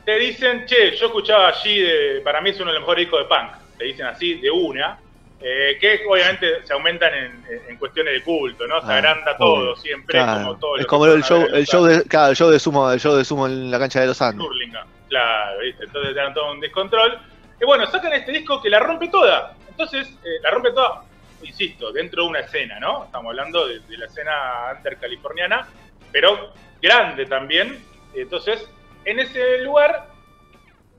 te 0.04 0.18
dicen, 0.18 0.66
che, 0.66 0.94
yo 0.96 1.06
escuchaba 1.06 1.48
allí, 1.48 1.78
de, 1.80 2.20
para 2.22 2.40
mí 2.40 2.50
es 2.50 2.56
uno 2.60 2.66
de 2.70 2.74
los 2.74 2.82
mejores 2.82 3.04
discos 3.06 3.20
de 3.20 3.26
punk, 3.26 3.50
te 3.78 3.84
dicen 3.84 4.06
así 4.06 4.34
de 4.34 4.50
una, 4.50 4.98
eh, 5.40 5.76
que 5.80 6.00
obviamente 6.08 6.64
se 6.66 6.72
aumentan 6.72 7.14
en, 7.14 7.44
en 7.68 7.76
cuestiones 7.78 8.12
de 8.14 8.22
culto, 8.22 8.66
¿no? 8.66 8.80
Se 8.80 8.92
Ah, 8.92 8.96
agranda 8.96 9.36
todo, 9.38 9.74
siempre, 9.76 10.18
Claro. 10.18 10.40
como 10.44 10.56
todo. 10.58 10.76
es 10.76 10.86
como 10.86 11.06
el 11.06 11.22
show, 11.24 11.46
el 11.52 11.66
show 11.66 11.84
de, 11.84 12.02
claro, 12.04 12.30
el 12.30 12.36
show 12.36 12.50
de 12.50 12.58
sumo, 12.60 12.90
el 12.92 13.00
show 13.00 13.14
de 13.16 13.24
sumo 13.24 13.46
en 13.46 13.70
la 13.70 13.78
cancha 13.78 14.00
de 14.00 14.06
los 14.08 14.20
Andes. 14.22 14.46
Hurlingham. 14.46 14.86
Claro, 15.08 15.58
¿viste? 15.60 15.84
Entonces 15.84 16.12
eran 16.16 16.32
todo 16.34 16.52
un 16.52 16.60
descontrol. 16.60 17.18
Y 17.60 17.64
bueno, 17.64 17.86
sacan 17.86 18.12
este 18.12 18.32
disco 18.32 18.60
que 18.62 18.70
la 18.70 18.80
rompe 18.80 19.08
toda. 19.08 19.54
Entonces, 19.68 20.08
eh, 20.24 20.40
la 20.42 20.50
rompe 20.50 20.70
toda, 20.72 21.04
insisto, 21.42 21.92
dentro 21.92 22.24
de 22.24 22.28
una 22.30 22.40
escena, 22.40 22.78
¿no? 22.80 23.04
Estamos 23.04 23.30
hablando 23.30 23.66
de, 23.66 23.80
de 23.80 23.96
la 23.98 24.06
escena 24.06 24.32
undercaliforniana, 24.76 25.68
pero 26.10 26.52
grande 26.80 27.26
también. 27.26 27.78
Entonces, 28.14 28.68
en 29.04 29.18
ese 29.20 29.58
lugar, 29.58 30.08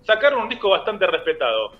sacaron 0.04 0.42
un 0.44 0.50
disco 0.50 0.70
bastante 0.70 1.06
respetado. 1.08 1.74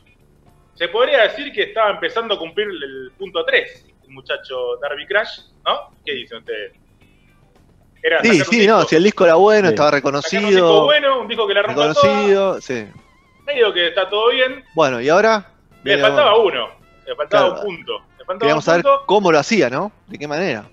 Se 0.76 0.88
podría 0.88 1.24
decir 1.24 1.52
que 1.54 1.64
estaba 1.64 1.92
empezando 1.92 2.34
a 2.36 2.40
cumplir 2.40 2.68
el 2.68 3.12
punto 3.18 3.44
3, 3.46 3.86
el 4.04 4.10
muchacho 4.10 4.78
Darby 4.82 5.06
Crash, 5.06 5.40
¿no? 5.66 5.92
¿Qué 6.06 6.14
dicen 6.14 6.40
ustedes? 6.40 6.74
Era 8.02 8.22
Sí, 8.22 8.42
sí, 8.42 8.68
no, 8.68 8.84
si 8.84 8.96
el 8.96 9.04
disco 9.04 9.24
era 9.24 9.36
bueno, 9.36 9.68
Sí. 9.70 9.74
estaba 9.76 9.92
sacar 9.92 10.06
un 10.14 10.20
disco 10.20 10.32
reconocido, 10.32 10.84
bueno, 10.86 11.22
un 11.22 11.28
disco 11.28 11.48
que 11.48 11.54
la 11.54 11.62
rompa 11.62 11.94
toda, 11.94 11.94
reconocido, 11.94 12.62
sí. 12.62 12.88
medio 13.46 13.72
que 13.72 13.88
está 13.88 14.10
todo 14.10 14.30
bien. 14.32 14.64
Bueno, 14.76 15.00
y 15.00 15.08
ahora 15.10 15.52
Le 15.84 15.98
faltaba 16.00 16.38
uno, 16.38 16.70
le 17.06 17.16
faltaba 17.16 17.48
Claro. 17.54 17.62
un 17.62 17.76
punto. 17.78 18.00
Le 18.18 18.26
faltaba 18.26 18.40
queríamos 18.40 18.64
un 18.64 18.72
saber 18.72 18.84
punto. 18.84 19.04
cómo 19.06 19.32
lo 19.32 19.40
hacía, 19.40 19.70
¿no? 19.70 19.92
¿De 20.08 20.18
qué 20.18 20.28
manera? 20.28 20.66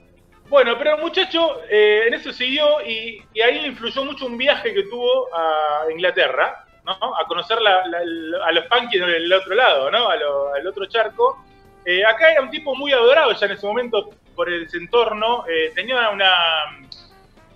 Bueno, 0.49 0.77
pero 0.79 0.97
el 0.97 1.01
muchacho 1.03 1.61
eh, 1.71 2.05
en 2.09 2.15
eso 2.15 2.33
siguió 2.33 2.81
y, 2.85 3.23
y 3.33 3.41
ahí 3.41 3.61
le 3.61 3.69
influyó 3.69 4.05
mucho 4.05 4.27
un 4.27 4.37
viaje 4.37 4.75
que 4.75 4.83
tuvo 4.85 5.29
a 5.35 5.85
Inglaterra, 5.93 6.65
¿no? 6.85 6.93
A 6.93 7.25
conocer 7.29 7.61
la- 7.61 7.87
la- 7.87 8.01
la- 8.05 8.47
a 8.47 8.53
los 8.53 8.65
punkies 8.67 9.01
del 9.07 9.33
otro 9.33 9.55
lado, 9.55 9.91
¿no? 9.91 10.09
A 10.09 10.17
lo- 10.17 10.53
al 10.55 10.67
otro 10.67 10.87
charco. 10.87 11.45
Eh, 11.85 12.05
acá 12.05 12.33
era 12.33 12.43
un 12.43 12.51
tipo 12.51 12.75
muy 12.75 12.93
adorado 12.93 13.33
ya 13.33 13.47
en 13.47 13.53
ese 13.53 13.67
momento 13.67 14.11
por 14.35 14.53
ese 14.53 14.77
entorno. 14.79 15.45
eh, 15.49 15.71
tenía 15.75 16.11
una, 16.11 16.33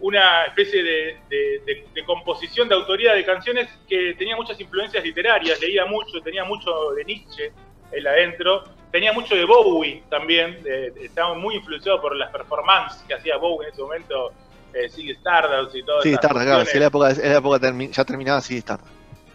una 0.01 0.45
especie 0.45 0.83
de, 0.83 1.17
de- 1.29 1.87
de 1.95 2.05
composición 2.05 2.69
de 2.69 2.75
autoría 2.75 3.15
de 3.15 3.25
canciones 3.25 3.69
que 3.89 4.15
tenía 4.15 4.37
muchas 4.37 4.61
influencias 4.61 5.03
literarias, 5.03 5.61
leía 5.61 5.85
mucho, 5.87 6.21
tenía 6.23 6.45
mucho 6.45 6.91
de 6.93 7.05
Nietzsche 7.05 7.53
él 7.93 8.07
adentro, 8.07 8.65
tenía 8.91 9.13
mucho 9.13 9.35
de 9.35 9.45
Bowie 9.45 10.03
también, 10.11 10.63
de- 10.63 10.93
estaba 11.03 11.35
muy 11.35 11.57
influenciado 11.57 12.01
por 12.01 12.15
las 12.17 12.31
performances 12.31 13.03
que 13.07 13.15
hacía 13.15 13.37
Bowie 13.37 13.69
en 13.69 13.73
ese 13.73 13.83
momento, 13.83 14.33
eh, 14.73 14.89
Ziggy 14.89 15.13
Stardust 15.13 15.75
y 15.77 15.83
todo 15.85 16.03
Sí, 16.03 16.09
esas 16.11 16.21
tarde, 16.21 16.45
claro. 16.45 16.65
Si 16.65 16.79
la 16.79 16.87
época, 16.87 17.11
en 17.11 17.33
la 17.33 17.39
época 17.39 17.59
termi- 17.61 17.91
ya 17.91 18.05
terminaba, 18.05 18.41
sí, 18.41 18.61
tarde. 18.63 18.85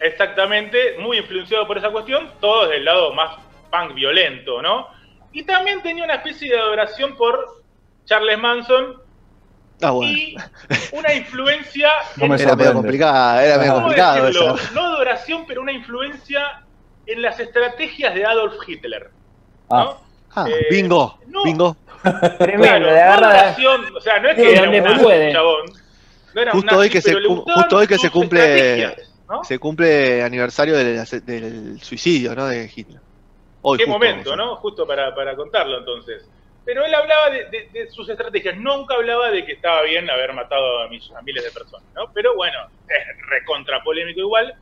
Exactamente, 0.00 0.96
muy 0.98 1.18
influenciado 1.18 1.66
por 1.66 1.76
esa 1.78 1.90
cuestión, 1.90 2.30
todo 2.40 2.62
desde 2.64 2.78
el 2.78 2.84
lado 2.86 3.12
más 3.14 3.36
punk 3.70 3.94
violento, 3.94 4.60
¿no? 4.62 4.86
Y 5.32 5.42
también 5.44 5.80
tenía 5.82 6.04
una 6.04 6.14
especie 6.16 6.50
de 6.50 6.58
adoración 6.58 7.16
por 7.16 7.62
Charles 8.06 8.38
Manson 8.38 8.96
Ah, 9.82 9.90
bueno. 9.92 10.12
y 10.12 10.36
una 10.92 11.14
influencia 11.14 11.90
No 12.16 12.26
me 12.26 12.36
Era 12.36 12.56
medio 12.56 12.72
complicada, 12.74 13.44
era 13.44 13.56
medio 13.58 13.72
¿cómo 13.74 13.84
complicado 13.84 14.24
decirlo? 14.26 14.54
eso. 14.56 14.74
No 14.74 14.80
adoración, 14.86 15.44
pero 15.46 15.62
una 15.62 15.72
influencia 15.72 16.62
en 17.12 17.22
las 17.22 17.38
estrategias 17.40 18.14
de 18.14 18.24
Adolf 18.24 18.54
Hitler, 18.66 19.10
Ah, 19.68 19.84
¿no? 19.84 20.00
Ah, 20.34 20.46
Eh, 20.48 20.66
bingo, 20.70 21.18
no. 21.26 21.42
bingo. 21.44 21.76
Tremendo, 22.38 22.88
de 22.88 22.94
no 22.94 22.98
agarra 22.98 23.26
adoración, 23.28 23.96
o 23.96 24.00
sea, 24.00 24.20
no 24.20 24.28
es 24.30 24.36
que 24.36 24.52
era 24.54 24.70
un 24.92 24.98
puede. 25.02 25.32
chabón. 25.32 25.66
No 26.34 26.40
era 26.40 26.52
un 26.52 26.60
Justo 26.60 26.76
hoy 26.78 26.86
nazi, 26.88 26.90
que 26.90 27.00
se 27.02 27.14
justo 27.14 27.76
hoy 27.76 27.86
que 27.86 27.98
se 27.98 28.10
cumple-. 28.10 28.96
Se 29.44 29.58
cumple 29.60 30.22
aniversario 30.22 30.76
del, 30.76 31.04
del 31.24 31.80
suicidio, 31.82 32.34
¿no? 32.34 32.46
De 32.46 32.70
Hitler. 32.74 33.00
Hoy, 33.62 33.78
Qué 33.78 33.84
justo, 33.84 33.92
momento. 33.98 34.34
¿no? 34.36 34.56
Justo 34.56 34.86
para, 34.86 35.14
para 35.14 35.36
contarlo 35.36 35.78
entonces. 35.78 36.26
Pero 36.64 36.84
él 36.84 36.94
hablaba 36.94 37.30
de, 37.30 37.44
de- 37.50 37.68
de 37.72 37.90
sus 37.90 38.08
estrategias, 38.08 38.56
nunca 38.56 38.94
hablaba 38.94 39.30
de 39.30 39.44
que 39.44 39.52
estaba 39.52 39.82
bien 39.82 40.08
haber 40.10 40.32
matado 40.32 40.80
a, 40.82 40.88
mis- 40.88 41.10
a 41.12 41.22
miles 41.22 41.44
de 41.44 41.50
personas, 41.50 41.86
¿no? 41.94 42.10
Pero 42.12 42.34
bueno, 42.34 42.58
es 42.88 43.28
recontra 43.28 43.82
polémico 43.82 44.20
igual. 44.20 44.54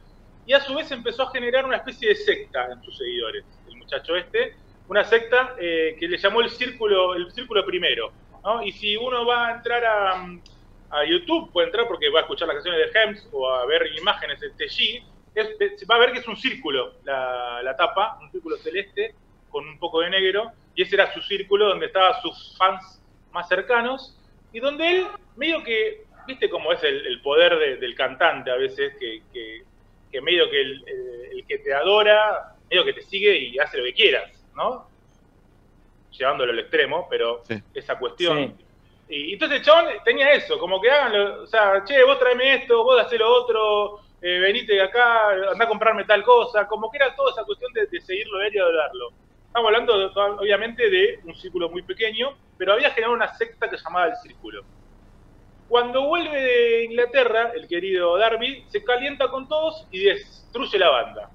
Y 0.48 0.54
a 0.54 0.60
su 0.60 0.74
vez 0.74 0.90
empezó 0.92 1.24
a 1.24 1.30
generar 1.30 1.66
una 1.66 1.76
especie 1.76 2.08
de 2.08 2.14
secta 2.14 2.64
en 2.72 2.80
sus 2.82 2.96
seguidores, 2.96 3.44
el 3.66 3.76
muchacho 3.76 4.16
este, 4.16 4.54
una 4.86 5.04
secta 5.04 5.54
eh, 5.60 5.94
que 6.00 6.08
le 6.08 6.16
llamó 6.16 6.40
el 6.40 6.48
círculo, 6.48 7.14
el 7.14 7.30
círculo 7.32 7.66
primero, 7.66 8.14
¿no? 8.42 8.62
Y 8.62 8.72
si 8.72 8.96
uno 8.96 9.26
va 9.26 9.48
a 9.48 9.52
entrar 9.56 9.84
a, 9.84 10.14
mm, 10.16 10.42
a 10.88 11.04
YouTube, 11.04 11.52
puede 11.52 11.66
entrar 11.66 11.86
porque 11.86 12.08
va 12.08 12.20
a 12.20 12.22
escuchar 12.22 12.48
las 12.48 12.54
canciones 12.54 12.80
de 12.90 12.98
Hems 12.98 13.28
o 13.30 13.46
a 13.46 13.66
ver 13.66 13.82
imágenes 13.98 14.40
de 14.40 14.48
TG, 14.52 15.04
va 15.90 15.96
a 15.96 15.98
ver 15.98 16.12
que 16.12 16.20
es 16.20 16.26
un 16.26 16.36
círculo 16.38 16.94
la, 17.04 17.60
la 17.62 17.76
tapa, 17.76 18.16
un 18.22 18.30
círculo 18.30 18.56
celeste 18.56 19.16
con 19.50 19.68
un 19.68 19.78
poco 19.78 20.00
de 20.00 20.08
negro, 20.08 20.50
y 20.74 20.80
ese 20.80 20.94
era 20.94 21.12
su 21.12 21.20
círculo 21.20 21.68
donde 21.68 21.86
estaban 21.86 22.14
sus 22.22 22.56
fans 22.56 22.82
más 23.32 23.46
cercanos, 23.48 24.18
y 24.50 24.60
donde 24.60 24.88
él, 24.96 25.06
medio 25.36 25.62
que, 25.62 26.06
viste 26.26 26.48
cómo 26.48 26.72
es 26.72 26.82
el, 26.84 27.06
el 27.06 27.20
poder 27.20 27.58
de- 27.58 27.76
del 27.76 27.94
cantante 27.94 28.50
a 28.50 28.56
veces, 28.56 28.94
que, 28.98 29.24
que- 29.30 29.67
que 30.10 30.20
medio 30.20 30.48
que 30.50 30.60
el, 30.60 30.84
el- 30.86 31.38
el 31.38 31.46
que 31.46 31.58
te 31.58 31.72
adora, 31.74 32.40
medio 32.70 32.84
que 32.84 32.92
te 32.94 33.02
sigue 33.02 33.36
y 33.38 33.58
hace 33.58 33.78
lo 33.78 33.84
que 33.84 33.94
quieras, 33.94 34.48
¿no? 34.54 34.90
Llevándolo 36.10 36.52
al 36.52 36.58
extremo, 36.58 37.06
pero 37.10 37.42
Sí. 37.46 37.54
esa 37.74 37.98
cuestión. 37.98 38.58
Y 39.10 39.32
entonces 39.34 39.58
el 39.60 39.64
chabón 39.64 39.86
tenía 40.04 40.32
eso, 40.32 40.58
como 40.58 40.80
que 40.80 40.90
háganlo, 40.90 41.42
o 41.42 41.46
sea, 41.46 41.82
che, 41.84 42.02
vos 42.04 42.18
tráeme 42.18 42.54
esto, 42.56 42.82
vos 42.84 43.00
hacé 43.00 43.16
lo 43.16 43.30
otro, 43.32 44.00
eh, 44.20 44.38
venite 44.38 44.74
de 44.74 44.82
acá, 44.82 45.30
anda 45.30 45.64
a 45.64 45.68
comprarme 45.68 46.04
tal 46.04 46.22
cosa, 46.24 46.66
como 46.66 46.90
que 46.90 46.98
era 46.98 47.14
toda 47.14 47.30
esa 47.32 47.44
cuestión 47.44 47.72
de, 47.72 47.86
de 47.86 48.00
seguirlo 48.00 48.42
él 48.42 48.54
y 48.54 48.58
adorarlo. 48.58 49.12
Estamos 49.46 49.68
hablando, 49.68 49.98
de- 49.98 50.10
obviamente, 50.14 50.90
de 50.90 51.20
un 51.24 51.34
círculo 51.34 51.70
muy 51.70 51.82
pequeño, 51.82 52.36
pero 52.56 52.74
había 52.74 52.90
generado 52.90 53.14
una 53.14 53.28
secta 53.34 53.70
que 53.70 53.78
se 53.78 53.84
llamaba 53.84 54.08
el 54.08 54.16
Círculo. 54.16 54.62
Cuando 55.68 56.06
vuelve 56.06 56.40
de 56.40 56.84
Inglaterra, 56.84 57.52
el 57.54 57.68
querido 57.68 58.16
Darby 58.16 58.64
se 58.68 58.82
calienta 58.82 59.28
con 59.28 59.48
todos 59.48 59.86
y 59.90 60.04
destruye 60.04 60.78
la 60.78 60.88
banda. 60.88 61.30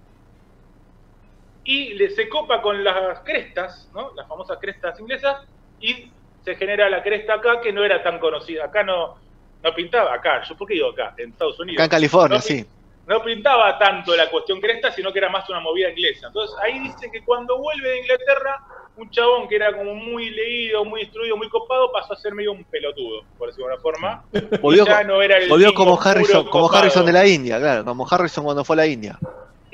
Y 1.64 1.94
le, 1.94 2.10
se 2.10 2.28
copa 2.28 2.62
con 2.62 2.84
las 2.84 3.20
crestas, 3.22 3.90
¿no? 3.94 4.12
las 4.16 4.28
famosas 4.28 4.58
crestas 4.60 5.00
inglesas, 5.00 5.38
y 5.80 6.12
se 6.44 6.56
genera 6.56 6.90
la 6.90 7.02
cresta 7.04 7.36
acá 7.36 7.62
que 7.62 7.72
no 7.72 7.84
era 7.86 8.02
tan 8.04 8.20
conocida. 8.20 8.66
Acá 8.66 8.84
no, 8.84 9.16
no 9.62 9.74
pintaba, 9.76 10.14
acá, 10.14 10.42
yo 10.44 10.58
por 10.58 10.68
qué 10.68 10.74
digo 10.74 10.90
acá, 10.90 11.14
en 11.18 11.30
Estados 11.30 11.60
Unidos. 11.60 11.78
Acá 11.78 11.86
en 11.86 11.90
California, 11.92 12.38
No, 12.38 12.42
sí. 12.42 12.66
no 13.06 13.24
pintaba 13.24 13.78
tanto 13.78 14.16
la 14.16 14.30
cuestión 14.30 14.60
cresta, 14.60 14.92
sino 14.92 15.14
que 15.14 15.20
era 15.20 15.30
más 15.30 15.48
una 15.50 15.60
movida 15.60 15.90
inglesa. 15.92 16.28
Entonces 16.28 16.58
ahí 16.62 16.80
dice 16.80 17.10
que 17.12 17.24
cuando 17.24 17.58
vuelve 17.60 17.88
de 17.88 18.00
Inglaterra, 18.00 18.60
un 18.96 19.10
chabón 19.10 19.48
que 19.48 19.56
era 19.56 19.76
como 19.76 19.96
muy 19.96 20.30
leído, 20.30 20.86
muy 20.86 21.02
instruido, 21.02 21.36
muy 21.36 21.50
copado, 21.50 21.92
pasó 21.92 22.14
a 22.14 22.16
ser 22.18 22.34
medio 22.34 22.52
un 22.52 22.64
pelotudo, 22.66 23.22
por 23.38 23.48
decirlo 23.50 23.68
de 23.70 23.74
alguna 23.74 23.82
forma. 23.82 24.24
Volvió, 24.62 24.86
ya 24.86 25.04
no 25.04 25.22
era 25.22 25.38
el 25.38 25.50
volvió 25.50 25.74
como 25.74 26.00
Harrison, 26.00 26.46
como 26.48 26.66
copado. 26.68 26.80
Harrison 26.84 27.06
de 27.06 27.14
la 27.14 27.26
India, 27.28 27.60
claro, 27.60 27.84
como 27.86 28.08
Harrison 28.10 28.44
cuando 28.44 28.64
fue 28.64 28.76
a 28.76 28.78
la 28.78 28.86
India. 28.86 29.18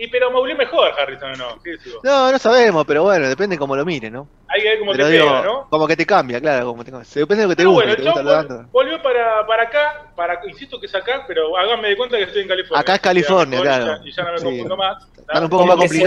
Y 0.01 0.07
pero 0.07 0.31
volvió 0.31 0.55
mejor 0.55 0.93
Harrison, 0.97 1.33
¿o 1.33 1.35
¿no? 1.35 1.59
No, 2.03 2.31
no 2.31 2.39
sabemos, 2.39 2.85
pero 2.85 3.03
bueno, 3.03 3.27
depende 3.27 3.57
cómo 3.57 3.75
lo 3.75 3.83
mire, 3.83 4.09
¿no? 4.09 4.29
Hay 4.47 4.61
que 4.61 4.69
ver 4.69 4.79
cómo 4.79 4.91
Pero 4.93 5.05
te 5.07 5.11
digo, 5.11 5.25
pega, 5.25 5.41
¿no? 5.41 5.67
como 5.69 5.85
que 5.87 5.97
te 5.97 6.05
cambia, 6.05 6.39
claro, 6.39 6.67
como 6.67 6.85
te 6.85 6.91
cambia. 6.91 7.09
Depende 7.13 7.41
de 7.41 7.43
lo 7.43 7.49
que 7.49 7.55
te 7.57 7.65
guste, 7.65 7.83
bueno, 7.85 7.95
te 7.97 8.03
gusta 8.03 8.23
vol- 8.23 8.67
volvió 8.71 9.01
para, 9.03 9.45
para 9.45 9.63
acá, 9.63 10.13
para, 10.15 10.39
insisto 10.47 10.79
que 10.79 10.85
es 10.85 10.95
acá, 10.95 11.25
pero 11.27 11.57
háganme 11.57 11.89
de 11.89 11.97
cuenta 11.97 12.15
que 12.15 12.23
estoy 12.23 12.43
en 12.43 12.47
California. 12.47 12.79
Acá 12.79 12.95
es 12.95 13.01
California, 13.01 13.59
claro. 13.61 13.97
Y 14.05 14.11
ya 14.13 14.23
no 14.23 14.31
me 14.31 14.37
Sí. 14.37 14.43
confundo 14.45 14.77
más. 14.77 15.05
Están 15.17 15.43
un 15.43 15.49
poco 15.49 15.65
más 15.65 15.77
vendió, 15.77 16.05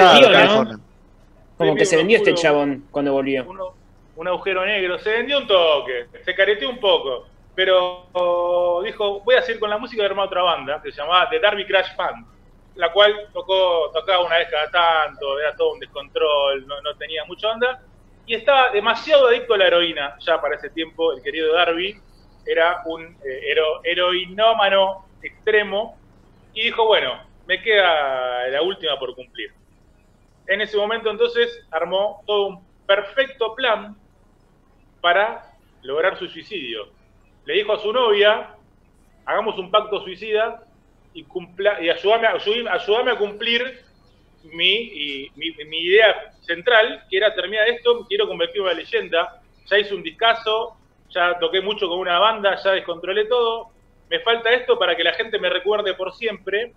¿no? 0.65 0.92
Como 1.57 1.75
que 1.77 1.85
se 1.85 1.97
vendió 1.97 2.17
este 2.19 2.35
chabón 2.35 2.89
cuando 2.91 3.13
volvió. 3.13 3.45
uno- 3.49 3.77
un 4.15 4.29
agujero 4.29 4.65
negro. 4.65 4.99
Se 4.99 5.11
vendió 5.11 5.39
un 5.39 5.47
toque, 5.47 6.09
se 6.25 6.35
careteó 6.35 6.69
un 6.69 6.79
poco, 6.79 7.27
pero 7.55 8.11
oh, 8.13 8.83
dijo, 8.85 9.21
voy 9.25 9.37
a 9.37 9.43
seguir 9.43 9.59
con 9.61 9.71
la 9.71 9.79
música 9.79 10.03
de 10.03 10.09
armar 10.09 10.27
otra 10.27 10.43
banda 10.43 10.81
que 10.83 10.93
se 10.93 11.01
llamaba 11.01 11.29
The 11.31 11.41
Darby 11.41 11.67
Crash 11.67 11.97
Band, 11.97 12.27
la 12.75 12.93
cual 12.93 13.15
tocó, 13.33 13.91
tocaba 13.93 14.25
una 14.25 14.37
vez 14.39 14.49
cada 14.51 14.69
tanto, 14.71 15.39
era 15.41 15.55
todo 15.57 15.73
un 15.73 15.81
descontrol, 15.81 16.67
no, 16.67 16.75
no 16.83 16.95
tenía 16.99 17.25
mucha 17.27 17.51
onda, 17.51 17.79
y 18.27 18.35
estaba 18.35 18.71
demasiado 18.71 19.29
adicto 19.29 19.55
a 19.55 19.59
la 19.59 19.67
heroína 19.67 20.15
ya 20.27 20.41
para 20.41 20.57
ese 20.57 20.71
tiempo, 20.71 21.13
el 21.13 21.23
querido 21.23 21.53
Darby 21.55 21.95
era 22.45 22.81
un 22.87 23.03
eh, 23.05 23.41
hero- 23.51 23.81
heroinómano 23.85 24.97
extremo, 25.21 25.99
y 26.53 26.65
dijo, 26.65 26.87
bueno, 26.87 27.19
me 27.47 27.63
queda 27.63 28.49
la 28.49 28.63
última 28.63 28.99
por 28.99 29.15
cumplir. 29.15 29.49
En 30.47 30.61
ese 30.61 30.77
momento 30.77 31.11
entonces 31.11 31.67
armó 31.71 32.23
todo 32.27 32.47
un 32.47 32.67
perfecto 32.87 33.55
plan 33.55 33.97
para 35.01 35.45
lograr 35.83 36.19
su 36.19 36.27
suicidio. 36.29 36.89
Le 37.45 37.55
dijo 37.55 37.73
a 37.73 37.79
su 37.79 37.93
novia, 37.93 38.55
hagamos 39.25 39.59
un 39.59 39.71
pacto 39.71 40.01
suicida 40.03 40.63
y, 41.13 41.25
cumpla, 41.25 41.83
y 41.83 41.91
ayúdame, 41.91 42.27
a- 43.11 43.17
cumplir 43.17 43.81
mi, 44.45 44.91
idea 45.81 46.15
central, 46.41 47.05
que 47.09 47.17
era 47.17 47.35
terminar 47.35 47.69
esto, 47.69 48.07
quiero 48.09 48.27
convertirme 48.27 48.71
en 48.71 48.75
una 48.77 48.83
leyenda, 48.83 49.43
ya 49.67 49.79
hice 49.79 49.95
un 49.95 50.03
discazo, 50.03 50.77
ya 51.11 51.39
toqué 51.39 51.61
mucho 51.61 51.89
con 51.89 51.99
una 51.99 52.19
banda, 52.19 52.57
ya 52.63 52.73
descontrolé 52.73 53.27
todo, 53.27 53.69
me 54.09 54.21
falta 54.21 54.51
esto 54.53 54.79
para 54.79 54.97
que 54.97 55.05
la 55.05 55.13
gente 55.15 55.39
me 55.39 55.51
recuerde 55.51 55.95
por 55.95 56.13
siempre, 56.15 56.75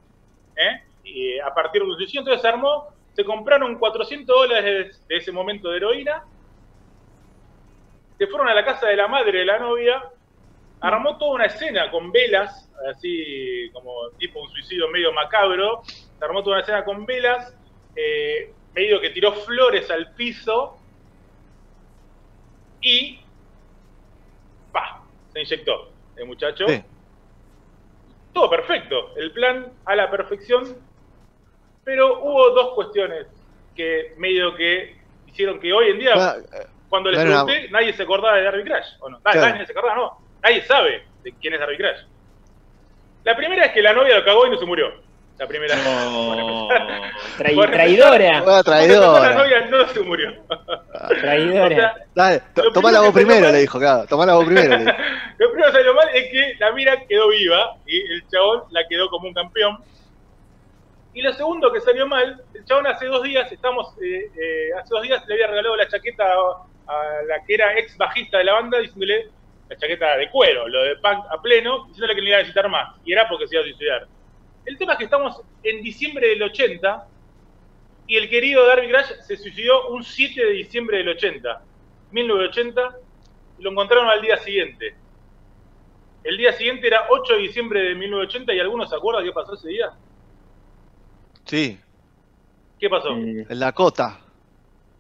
¿eh? 0.56 0.82
y 1.04 1.28
eh, 1.30 1.42
a 1.42 1.54
partir 1.54 1.82
de 1.82 1.88
un 1.88 1.96
suicidio, 1.96 2.22
entonces 2.22 2.46
armó, 2.46 2.95
se 3.16 3.24
compraron 3.24 3.80
400 3.80 4.36
dólares 4.36 5.06
de 5.08 5.18
ese 5.18 5.32
momento 5.32 5.70
de 5.70 5.78
heroína, 5.78 6.24
se 8.18 8.28
fueron 8.28 8.48
a 8.48 8.54
la 8.54 8.66
casa 8.66 8.88
de 8.88 8.96
la 8.96 9.08
madre 9.08 9.40
de 9.40 9.46
la 9.46 9.60
novia, 9.60 10.04
armó 10.82 11.18
toda 11.18 11.36
una 11.36 11.46
escena 11.46 11.90
con 11.92 12.12
velas, 12.12 12.70
así 12.90 13.70
como 13.74 14.10
tipo 14.18 14.42
un 14.42 14.50
suicidio 14.50 14.90
medio 14.90 15.14
macabro, 15.14 15.82
se 15.86 16.26
armó 16.26 16.44
toda 16.44 16.58
una 16.58 16.62
escena 16.62 16.84
con 16.84 17.06
velas, 17.06 17.56
eh, 17.96 18.54
medio 18.74 19.00
que 19.00 19.10
tiró 19.10 19.32
flores 19.34 19.90
al 19.90 20.14
piso. 20.14 20.78
Y 22.82 23.20
pa, 24.72 25.04
se 25.34 25.42
inyectó 25.42 25.90
el 26.18 26.26
muchacho. 26.26 26.68
Sí. 26.68 26.84
Todo 28.34 28.50
perfecto, 28.50 29.16
el 29.16 29.32
plan 29.32 29.72
a 29.86 29.96
la 29.96 30.12
perfección, 30.12 30.78
pero 31.86 32.20
hubo 32.22 32.50
dos 32.50 32.74
cuestiones 32.76 33.28
que 33.76 34.14
medio 34.18 34.54
que 34.56 34.98
hicieron 35.28 35.60
que 35.60 35.72
hoy 35.72 35.92
en 35.92 36.00
día 36.00 36.14
Ah, 36.16 36.36
cuando 36.90 37.12
les 37.12 37.20
Claro, 37.24 37.46
pregunté, 37.46 37.70
nadie 37.72 37.94
se 37.94 38.04
acordaba 38.04 38.36
de 38.38 38.44
Darby 38.44 38.64
Crash, 38.64 38.88
¿o 39.00 39.10
no? 39.10 39.20
Claro. 39.22 39.42
Nadie 39.42 39.66
se 39.66 39.72
acordaba, 39.72 39.96
no. 39.96 40.18
Nadie 40.44 40.62
sabe 40.64 41.04
de 41.24 41.34
quién 41.42 41.54
es 41.54 41.60
Darby 41.60 41.78
Crash. 41.78 42.00
La 43.24 43.36
primera 43.36 43.66
es 43.66 43.72
que 43.72 43.82
la 43.82 43.94
novia 43.94 44.18
lo 44.20 44.26
cagó 44.26 44.46
y 44.48 44.52
no 44.52 44.58
se 44.58 44.66
murió. 44.66 44.94
La 45.38 45.48
primera. 45.48 45.76
No. 45.76 46.70
Traidora. 47.38 47.70
Para 47.76 48.38
empezar, 48.38 48.56
La 48.56 48.64
traidora. 48.64 49.34
novia 49.34 49.62
no 49.66 49.88
se 49.90 50.00
murió. 50.02 50.34
Traidora. 51.20 51.66
O 51.66 51.70
sea, 51.70 51.96
Dale, 52.14 52.42
tomá 52.74 52.92
la 52.92 53.00
primero 53.00 53.04
voz 53.04 53.14
primero, 53.14 53.52
le 53.52 53.58
dijo, 53.60 53.80
claro. 53.80 54.06
Tomá 54.08 54.26
la 54.26 54.36
voz 54.36 54.46
primero, 54.46 54.70
le 54.78 54.86
dijo. 54.86 54.92
Lo 55.38 55.50
primero 55.52 55.72
que 55.72 55.78
salió 55.78 55.94
mal 55.94 56.08
es 56.14 56.32
que 56.32 56.54
la 56.60 56.72
mira 56.72 56.98
quedó 57.08 57.28
viva 57.30 57.76
y 57.86 58.00
el 58.14 58.26
chabón 58.30 58.64
la 58.70 58.88
quedó 58.88 59.10
como 59.10 59.28
un 59.28 59.34
campeón. 59.34 59.78
Y 61.16 61.22
lo 61.22 61.32
segundo 61.32 61.72
que 61.72 61.80
salió 61.80 62.06
mal, 62.06 62.44
el 62.54 62.66
chabón 62.66 62.88
hace 62.88 63.06
dos 63.06 63.24
días, 63.24 63.50
estamos, 63.50 63.88
eh, 64.02 64.30
eh, 64.36 64.74
hace 64.78 64.90
dos 64.90 65.02
días 65.02 65.26
le 65.26 65.36
había 65.36 65.48
regalado 65.48 65.78
la 65.78 65.88
chaqueta 65.88 66.26
a, 66.26 67.24
la 67.26 67.42
que 67.46 67.54
era 67.54 67.80
ex 67.80 67.96
bajista 67.96 68.40
de 68.40 68.44
la 68.44 68.54
banda, 68.54 68.80
diciéndole, 68.80 69.30
la 69.70 69.78
chaqueta 69.78 70.18
de 70.18 70.30
cuero, 70.30 70.68
lo 70.68 70.84
de 70.84 70.98
punk 70.98 71.24
a 71.32 71.42
pleno, 71.42 71.86
diciéndole 71.86 72.16
que 72.16 72.22
no 72.22 72.28
iba 72.28 72.38
a 72.38 72.42
visitar 72.42 72.68
más. 72.68 72.98
Y 73.06 73.14
era 73.14 73.30
porque 73.30 73.48
se 73.48 73.56
iba 73.56 73.62
a 73.62 73.66
suicidar. 73.66 74.08
El 74.66 74.78
tema 74.78 74.92
es 74.92 74.98
que 74.98 75.04
estamos 75.06 75.42
en 75.64 75.82
diciembre 75.82 76.28
del 76.28 76.44
80 76.44 77.08
y 78.08 78.18
el 78.18 78.30
querido 78.30 78.68
Darby 78.68 78.90
Crash 78.90 79.14
se 79.22 79.38
suicidó 79.38 79.92
un 79.92 80.04
7 80.04 80.46
de 80.46 80.52
diciembre 80.52 80.98
del 80.98 81.08
80, 81.08 81.62
1980, 82.12 82.98
y 83.58 83.64
lo 83.64 83.72
encontraron 83.72 84.10
al 84.10 84.22
día 84.22 84.36
siguiente. 84.36 84.96
El 86.26 86.36
día 86.36 86.52
siguiente 86.52 86.88
era 86.88 87.08
8 87.10 87.36
de 87.36 87.40
diciembre 87.40 87.80
de 87.84 87.96
1980 87.96 88.54
y 88.54 88.60
algunos 88.60 88.90
se 88.90 88.98
acuerdan 88.98 89.24
qué 89.24 89.32
pasó 89.32 89.54
ese 89.54 89.70
día. 89.70 89.94
Sí, 91.46 91.80
¿Qué 92.80 92.90
pasó? 92.90 93.10
Eh, 93.18 93.46
el 93.50 93.60
Dakota. 93.60 94.20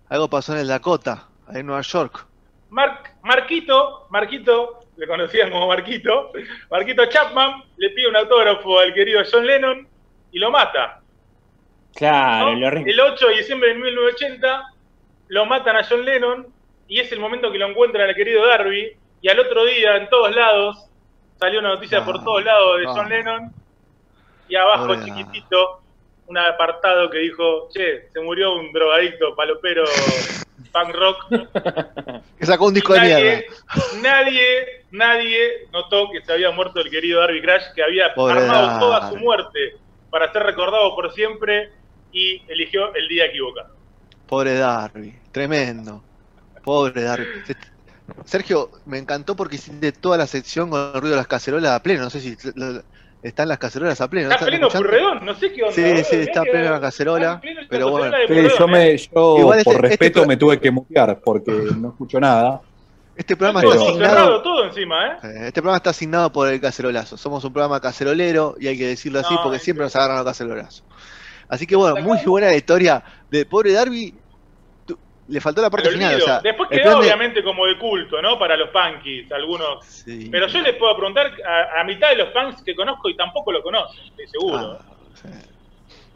Algo 0.09 0.29
pasó 0.29 0.53
en 0.53 0.59
el 0.59 0.67
Dakota, 0.67 1.27
ahí 1.47 1.59
en 1.59 1.65
Nueva 1.65 1.81
York. 1.81 2.25
Mark, 2.69 3.15
Marquito, 3.23 4.07
Marquito, 4.09 4.79
le 4.97 5.07
conocían 5.07 5.51
como 5.51 5.67
Marquito, 5.67 6.31
Marquito 6.69 7.05
Chapman 7.07 7.63
le 7.77 7.89
pide 7.91 8.09
un 8.09 8.15
autógrafo 8.15 8.79
al 8.79 8.93
querido 8.93 9.21
John 9.29 9.45
Lennon 9.45 9.87
y 10.31 10.39
lo 10.39 10.51
mata. 10.51 11.01
claro, 11.95 12.53
¿no? 12.53 12.69
lo 12.69 12.77
El 12.77 12.99
8 12.99 13.27
de 13.27 13.37
diciembre 13.37 13.69
de 13.69 13.75
1980 13.75 14.63
lo 15.29 15.45
matan 15.45 15.77
a 15.77 15.83
John 15.83 16.05
Lennon 16.05 16.47
y 16.87 16.99
es 16.99 17.11
el 17.11 17.19
momento 17.19 17.51
que 17.51 17.57
lo 17.57 17.67
encuentran 17.67 18.07
al 18.07 18.15
querido 18.15 18.45
Darby 18.45 18.95
y 19.21 19.29
al 19.29 19.39
otro 19.39 19.65
día 19.65 19.97
en 19.97 20.09
todos 20.09 20.35
lados 20.35 20.87
salió 21.39 21.59
una 21.59 21.69
noticia 21.69 21.99
No, 21.99 22.05
por 22.05 22.23
todos 22.23 22.43
lados 22.43 22.79
de. 22.79 22.85
John 22.85 23.09
Lennon 23.09 23.53
y 24.47 24.55
abajo 24.55 24.87
Pobre 24.87 25.03
chiquitito 25.05 25.81
un 26.27 26.37
apartado 26.37 27.09
que 27.09 27.19
dijo, 27.19 27.69
che, 27.73 28.09
se 28.11 28.19
murió 28.21 28.53
un 28.55 28.71
drogadicto 28.71 29.35
palopero 29.35 29.83
punk 30.71 30.95
rock 30.95 31.25
Que 32.39 32.45
sacó 32.45 32.67
un 32.67 32.73
disco 32.73 32.93
de 32.93 32.99
mierda. 33.01 33.41
nadie, 34.01 34.83
nadie 34.91 35.67
notó 35.71 36.09
que 36.11 36.21
se 36.25 36.33
había 36.33 36.51
muerto 36.51 36.79
el 36.81 36.89
querido 36.89 37.21
Darby 37.21 37.41
Crash, 37.41 37.73
que 37.75 37.83
había 37.83 38.13
Pobre 38.13 38.39
armado 38.41 38.67
Darby. 38.67 38.79
toda 38.79 39.09
su 39.09 39.15
muerte 39.17 39.77
para 40.09 40.31
ser 40.31 40.43
recordado 40.43 40.95
por 40.95 41.13
siempre 41.13 41.71
y 42.11 42.41
eligió 42.47 42.93
el 42.95 43.07
día 43.07 43.25
equivocado. 43.25 43.75
Pobre 44.27 44.55
Darby, 44.55 45.13
tremendo. 45.31 46.03
Pobre 46.63 47.03
Darby. 47.03 47.25
Sergio, 48.23 48.71
me 48.85 48.97
encantó 48.97 49.35
porque 49.35 49.55
hiciste 49.57 49.91
toda 49.91 50.17
la 50.17 50.27
sección 50.27 50.69
con 50.69 50.79
el 50.79 51.01
ruido 51.01 51.11
de 51.15 51.17
las 51.17 51.27
cacerolas 51.27 51.71
a 51.71 51.83
pleno. 51.83 52.03
No 52.03 52.09
sé 52.09 52.19
si 52.19 52.35
están 53.27 53.47
las 53.49 53.57
cacerolas 53.57 53.99
a 54.01 54.09
pleno. 54.09 54.29
¿no 54.29 54.33
Está 54.35 54.45
pleno? 54.45 54.69
Purredón, 54.69 55.25
no 55.25 55.33
sé 55.35 55.51
qué 55.51 55.63
onda. 55.63 55.75
Sí, 55.75 56.03
sí, 56.03 56.15
está 56.17 56.43
pleno 56.43 56.71
la 56.71 56.79
cacerola, 56.81 57.39
pleno 57.41 57.61
pero 57.69 57.89
bueno. 57.89 58.15
Sí, 58.15 58.27
Purredón, 58.27 58.51
yo, 58.59 58.67
me, 58.67 58.97
yo 58.97 59.37
Igual 59.39 59.59
este- 59.59 59.71
por 59.71 59.75
este 59.85 59.87
respeto 59.89 60.25
me 60.25 60.37
tuve 60.37 60.59
que 60.59 60.71
mutear 60.71 61.19
porque 61.21 61.51
no 61.77 61.89
escucho 61.89 62.19
nada. 62.19 62.61
Este 63.15 63.35
programa 63.37 63.61
Todo 63.61 63.73
está 63.73 63.85
cerrado 63.85 64.13
asignado. 64.17 64.41
todo 64.41 64.63
encima, 64.65 65.07
¿eh? 65.07 65.11
eh, 65.23 65.33
Este 65.47 65.61
programa 65.61 65.77
está 65.77 65.89
asignado 65.91 66.31
por 66.31 66.49
el 66.49 66.59
cacerolazo. 66.59 67.15
Somos 67.17 67.43
un 67.45 67.53
programa 67.53 67.79
cacerolero 67.79 68.55
y 68.59 68.67
hay 68.67 68.77
que 68.77 68.87
decirlo 68.87 69.19
así 69.19 69.33
No, 69.33 69.41
porque 69.43 69.57
siempre 69.59 69.83
que- 69.83 69.85
nos 69.85 69.95
agarran 69.95 70.17
los 70.17 70.25
cacerolazos. 70.25 70.83
Así 71.47 71.65
que 71.65 71.75
bueno, 71.75 71.95
muy 72.01 72.17
buena 72.25 72.47
la 72.47 72.55
historia 72.55 73.03
de 73.31 73.45
pobre 73.45 73.71
Darby. 73.71 74.13
Le 75.27 75.41
faltó 75.41 75.61
la 75.61 75.69
parte 75.71 75.87
Al 75.87 75.93
final. 75.95 76.11
O 76.11 76.15
olvido. 76.15 76.25
sea, 76.27 76.39
Después 76.41 76.69
quedó 76.69 76.89
de- 76.91 76.95
obviamente 76.97 77.43
como 77.43 77.65
de 77.65 77.77
culto, 77.79 78.21
¿no? 78.21 78.37
Para 78.37 78.55
los 78.55 78.69
punkies, 78.69 79.31
algunos. 79.31 79.83
Sí. 79.83 80.29
Pero 80.31 80.47
yo 80.47 80.61
les 80.61 80.75
puedo 80.75 80.95
preguntar 80.95 81.31
a, 81.47 81.81
a 81.81 81.83
mitad 81.83 82.09
de 82.09 82.17
los 82.17 82.29
punks 82.29 82.61
que 82.63 82.75
conozco 82.75 83.09
y 83.09 83.15
tampoco 83.17 83.51
lo 83.51 83.63
conocen, 83.63 84.05
estoy 84.05 84.27
seguro. 84.27 84.77
Ah, 84.79 84.85
sí. 85.15 85.29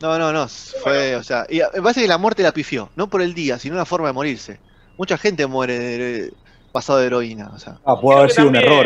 No, 0.02 0.18
no, 0.20 0.32
no. 0.32 0.48
Fue, 0.48 1.16
o 1.16 1.24
sea, 1.24 1.46
y 1.50 1.58
me 1.58 1.82
parece 1.82 2.02
que 2.02 2.08
la 2.08 2.18
muerte 2.20 2.44
la 2.44 2.52
pifió, 2.52 2.90
no 2.96 3.08
por 3.08 3.22
el 3.22 3.34
día, 3.34 3.58
sino 3.58 3.76
una 3.76 3.86
forma 3.86 4.08
de 4.08 4.14
morirse. 4.14 4.60
Mucha 4.98 5.18
gente 5.18 5.48
muere 5.48 5.78
de- 5.80 6.34
pasado 6.72 7.00
de 7.00 7.08
heroína, 7.08 7.50
o 7.54 7.58
sea, 7.58 7.78
Ah, 7.84 8.00
puede 8.00 8.20
haber 8.20 8.32
sido 8.32 8.48
un 8.48 8.56
error. 8.56 8.86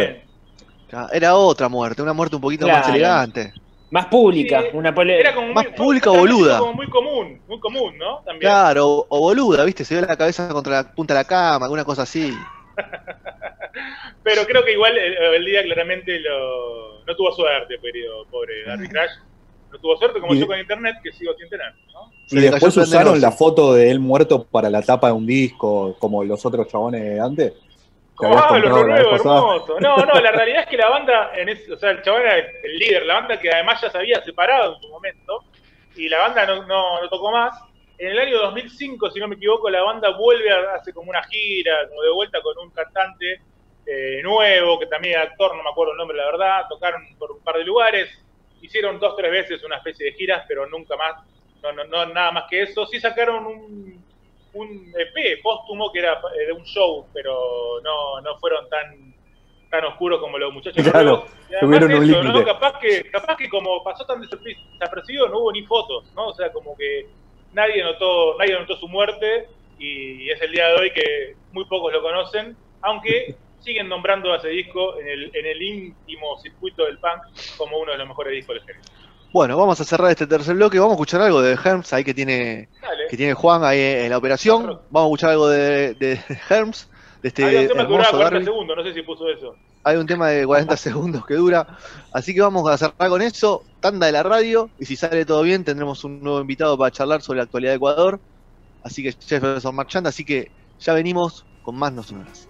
era 1.12 1.36
otra 1.36 1.68
muerte, 1.68 2.02
una 2.02 2.14
muerte 2.14 2.36
un 2.38 2.42
poquito 2.42 2.66
más 2.68 2.88
elegante. 2.88 3.54
Más 3.94 4.08
pública, 4.08 4.62
Sí, 4.64 4.68
una 4.74 4.90
Era 4.90 5.36
como 5.36 5.54
Más 5.54 5.66
muy, 5.66 5.74
pública 5.76 6.10
o 6.10 6.18
boluda. 6.18 6.58
Como 6.58 6.74
muy 6.74 6.90
común, 6.90 7.40
muy 7.48 7.60
común, 7.60 7.96
¿no? 8.00 8.22
También. 8.26 8.40
Claro, 8.40 8.88
o, 8.88 9.06
o 9.08 9.20
boluda, 9.20 9.64
¿viste? 9.66 9.86
Se 9.86 9.94
ve 9.94 10.02
la 10.02 10.18
cabeza 10.18 10.50
contra 10.50 10.74
la 10.82 10.92
punta 10.96 11.14
de 11.14 11.20
la 11.20 11.26
cama, 11.26 11.66
alguna 11.68 11.86
cosa 11.86 12.02
así. 12.02 12.34
Pero 14.24 14.46
creo 14.48 14.66
que 14.66 14.72
igual 14.74 14.98
el, 14.98 15.14
el 15.36 15.46
día 15.46 15.62
claramente 15.62 16.20
lo, 16.22 17.04
no 17.06 17.16
tuvo 17.16 17.34
suerte, 17.34 17.76
querido 17.80 18.26
pobre 18.32 18.64
Darby 18.66 18.88
Crash. 18.88 19.12
No 19.72 19.78
tuvo 19.78 19.96
suerte 19.98 20.20
como 20.20 20.34
Y- 20.34 20.40
yo 20.40 20.48
con 20.48 20.58
internet, 20.58 20.96
que 21.04 21.12
sigo 21.12 21.34
sin 21.38 21.48
tener. 21.50 21.72
¿no? 21.94 22.10
Y 22.32 22.42
después 22.42 22.76
usaron 22.76 23.22
la 23.22 23.32
foto 23.32 23.76
de 23.76 23.92
él 23.92 24.00
muerto 24.00 24.44
para 24.44 24.72
la 24.72 24.82
tapa 24.82 25.08
de 25.08 25.14
un 25.14 25.28
disco, 25.28 25.96
como 26.00 26.24
los 26.24 26.44
otros 26.48 26.68
chabones 26.68 27.04
de 27.04 27.20
antes. 27.20 27.54
Ah, 28.38 28.50
lo 28.60 29.16
hermoso. 29.16 29.80
No, 29.80 29.98
no, 29.98 30.14
la 30.22 30.32
realidad 30.32 30.62
es 30.62 30.68
que 30.68 30.78
la 30.78 30.90
banda, 30.90 31.32
en 31.36 31.50
ese- 31.50 31.74
o 31.74 31.78
sea, 31.78 31.92
el 31.92 32.02
chabón 32.02 32.22
era 32.22 32.38
el 32.38 32.78
líder, 32.78 33.06
la 33.06 33.16
banda 33.16 33.40
que 33.40 33.50
además 33.52 33.82
ya 33.82 33.90
se 33.90 33.98
había 33.98 34.22
separado 34.24 34.76
en 34.76 34.82
su 34.82 34.90
momento, 34.90 35.42
y 35.96 36.08
la 36.10 36.20
banda 36.20 36.46
no, 36.46 36.66
no, 36.66 37.02
no 37.02 37.10
tocó 37.10 37.32
más. 37.32 37.58
En 37.98 38.10
el 38.10 38.20
año 38.20 38.38
2005, 38.40 39.12
si 39.12 39.20
no 39.20 39.28
me 39.28 39.36
equivoco, 39.36 39.70
la 39.70 39.82
banda 39.84 40.10
vuelve 40.18 40.52
a 40.52 40.76
hace 40.76 40.94
como 40.94 41.10
una 41.10 41.24
gira, 41.24 41.88
como 41.90 42.02
de 42.02 42.12
vuelta 42.12 42.42
con 42.42 42.58
un 42.60 42.72
cantante 42.72 43.42
eh, 43.86 44.22
nuevo, 44.24 44.80
que 44.80 44.86
también 44.88 45.16
era 45.16 45.24
actor, 45.24 45.56
no 45.56 45.62
me 45.64 45.70
acuerdo 45.70 45.92
el 45.92 45.98
nombre, 45.98 46.18
la 46.18 46.26
verdad, 46.26 46.62
tocaron 46.70 47.02
por 47.18 47.32
un 47.32 47.44
par 47.44 47.58
de 47.58 47.64
lugares, 47.66 48.10
hicieron 48.62 49.00
dos, 49.00 49.16
tres 49.18 49.30
veces 49.32 49.64
una 49.64 49.78
especie 49.78 50.06
de 50.06 50.14
giras, 50.14 50.46
pero 50.48 50.66
nunca 50.68 50.96
más, 50.96 51.16
no, 51.62 51.72
no, 51.74 51.84
no 51.86 52.06
nada 52.14 52.32
más 52.32 52.46
que 52.50 52.62
eso. 52.62 52.86
Sí 52.86 53.00
sacaron 53.00 53.46
un, 53.46 54.06
un 54.54 54.94
EP 54.98 55.42
póstumo 55.42 55.92
que 55.92 56.00
era 56.00 56.22
eh, 56.40 56.46
de 56.48 56.54
un 56.54 56.64
show, 56.64 57.08
pero 57.14 57.82
no, 57.84 58.22
no 58.22 58.38
fueron 58.38 58.70
tan 58.70 59.14
tan 59.70 59.86
oscuros 59.86 60.20
como 60.20 60.38
los 60.38 60.54
muchachos 60.54 60.84
Claro, 60.84 61.26
tuvieron 61.60 61.92
un 61.96 62.04
eso, 62.04 62.22
¿no? 62.24 62.46
Capaz 62.46 62.80
que, 62.80 63.10
capaz 63.10 63.36
que 63.38 63.50
como 63.50 63.84
pasó 63.84 64.06
tan 64.06 64.22
desaperci- 64.22 64.56
desapercibido, 64.74 65.28
no 65.30 65.40
hubo 65.40 65.52
ni 65.52 65.64
fotos, 65.64 66.14
¿no? 66.14 66.28
O 66.28 66.34
sea, 66.36 66.52
como 66.52 66.78
que 66.78 67.08
nadie 67.54 67.84
notó, 67.84 68.38
nadie 68.38 68.54
notó 68.54 68.76
su 68.78 68.88
muerte 68.88 69.48
y 69.80 70.30
es 70.30 70.40
el 70.44 70.52
día 70.52 70.68
de 70.68 70.76
hoy 70.76 70.92
que 70.92 71.36
muy 71.52 71.66
pocos 71.66 71.92
lo 71.92 72.04
conocen, 72.04 72.56
aunque 72.82 73.34
siguen 73.62 73.90
nombrando 73.90 74.32
a 74.32 74.38
ese 74.38 74.50
disco 74.50 75.00
en 75.00 75.08
el, 75.08 75.32
en 75.34 75.46
el 75.48 75.62
íntimo 75.64 76.38
circuito 76.40 76.86
del 76.86 77.00
punk 77.00 77.24
como 77.58 77.80
uno 77.80 77.94
de 77.94 77.98
los 77.98 78.08
mejores 78.08 78.34
discos 78.34 78.56
del 78.56 78.64
género. 78.66 78.86
Bueno, 79.34 79.58
vamos 79.58 79.82
a 79.82 79.84
cerrar 79.84 80.12
este 80.12 80.28
tercer 80.28 80.56
bloque. 80.56 80.78
Vamos 80.78 80.92
a 80.92 80.96
escuchar 80.96 81.22
algo 81.22 81.42
de 81.42 81.54
Herms, 81.54 81.92
ahí 81.92 82.04
que 82.04 82.14
tiene, 82.14 82.70
Dale. 82.82 83.08
que 83.10 83.18
tiene 83.18 83.34
Juan 83.34 83.64
ahí 83.64 83.80
en 83.80 84.12
la 84.12 84.18
operación. 84.20 84.80
Vamos 84.92 84.94
a 84.94 85.06
escuchar 85.08 85.30
algo 85.32 85.50
de, 85.50 85.96
de 85.96 86.20
Herms, 86.50 86.88
de 87.24 87.30
este 87.30 87.44
Había 87.44 87.62
un 87.62 87.68
tema 87.70 87.88
que 87.88 87.94
hermoso 87.94 88.12
40 88.12 88.24
Darby. 88.30 88.46
segundos, 88.46 88.78
no 88.78 88.84
sé 88.84 88.94
si 88.94 89.02
puso 89.02 89.28
eso. 89.28 89.56
Hay 89.84 89.98
un 89.98 90.06
tema 90.06 90.30
de 90.30 90.46
40 90.46 90.78
segundos 90.78 91.26
que 91.26 91.34
dura. 91.34 91.66
Así 92.14 92.36
que 92.36 92.42
vamos 92.42 92.70
a 92.70 92.78
cerrar 92.78 93.10
con 93.10 93.22
eso. 93.24 93.64
Tanda 93.80 94.06
de 94.06 94.12
la 94.12 94.22
radio. 94.22 94.70
Y 94.80 94.86
si 94.86 94.96
sale 94.96 95.26
todo 95.26 95.42
bien, 95.42 95.64
tendremos 95.64 96.04
un 96.04 96.22
nuevo 96.22 96.40
invitado 96.40 96.78
para 96.78 96.92
charlar 96.92 97.24
sobre 97.24 97.38
la 97.38 97.44
actualidad 97.46 97.72
de 97.72 97.78
Ecuador. 97.78 98.20
Así 98.84 99.02
que 99.02 99.14
Jefferson 99.14 99.74
Marchand. 99.74 100.06
Así 100.06 100.24
que 100.24 100.52
ya 100.80 100.94
venimos 100.94 101.44
con 101.64 101.76
más 101.76 101.92
no 101.92 102.04
sonoras. 102.04 102.48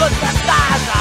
Look 0.00 0.12
at 0.12 0.34
eyes, 0.48 0.99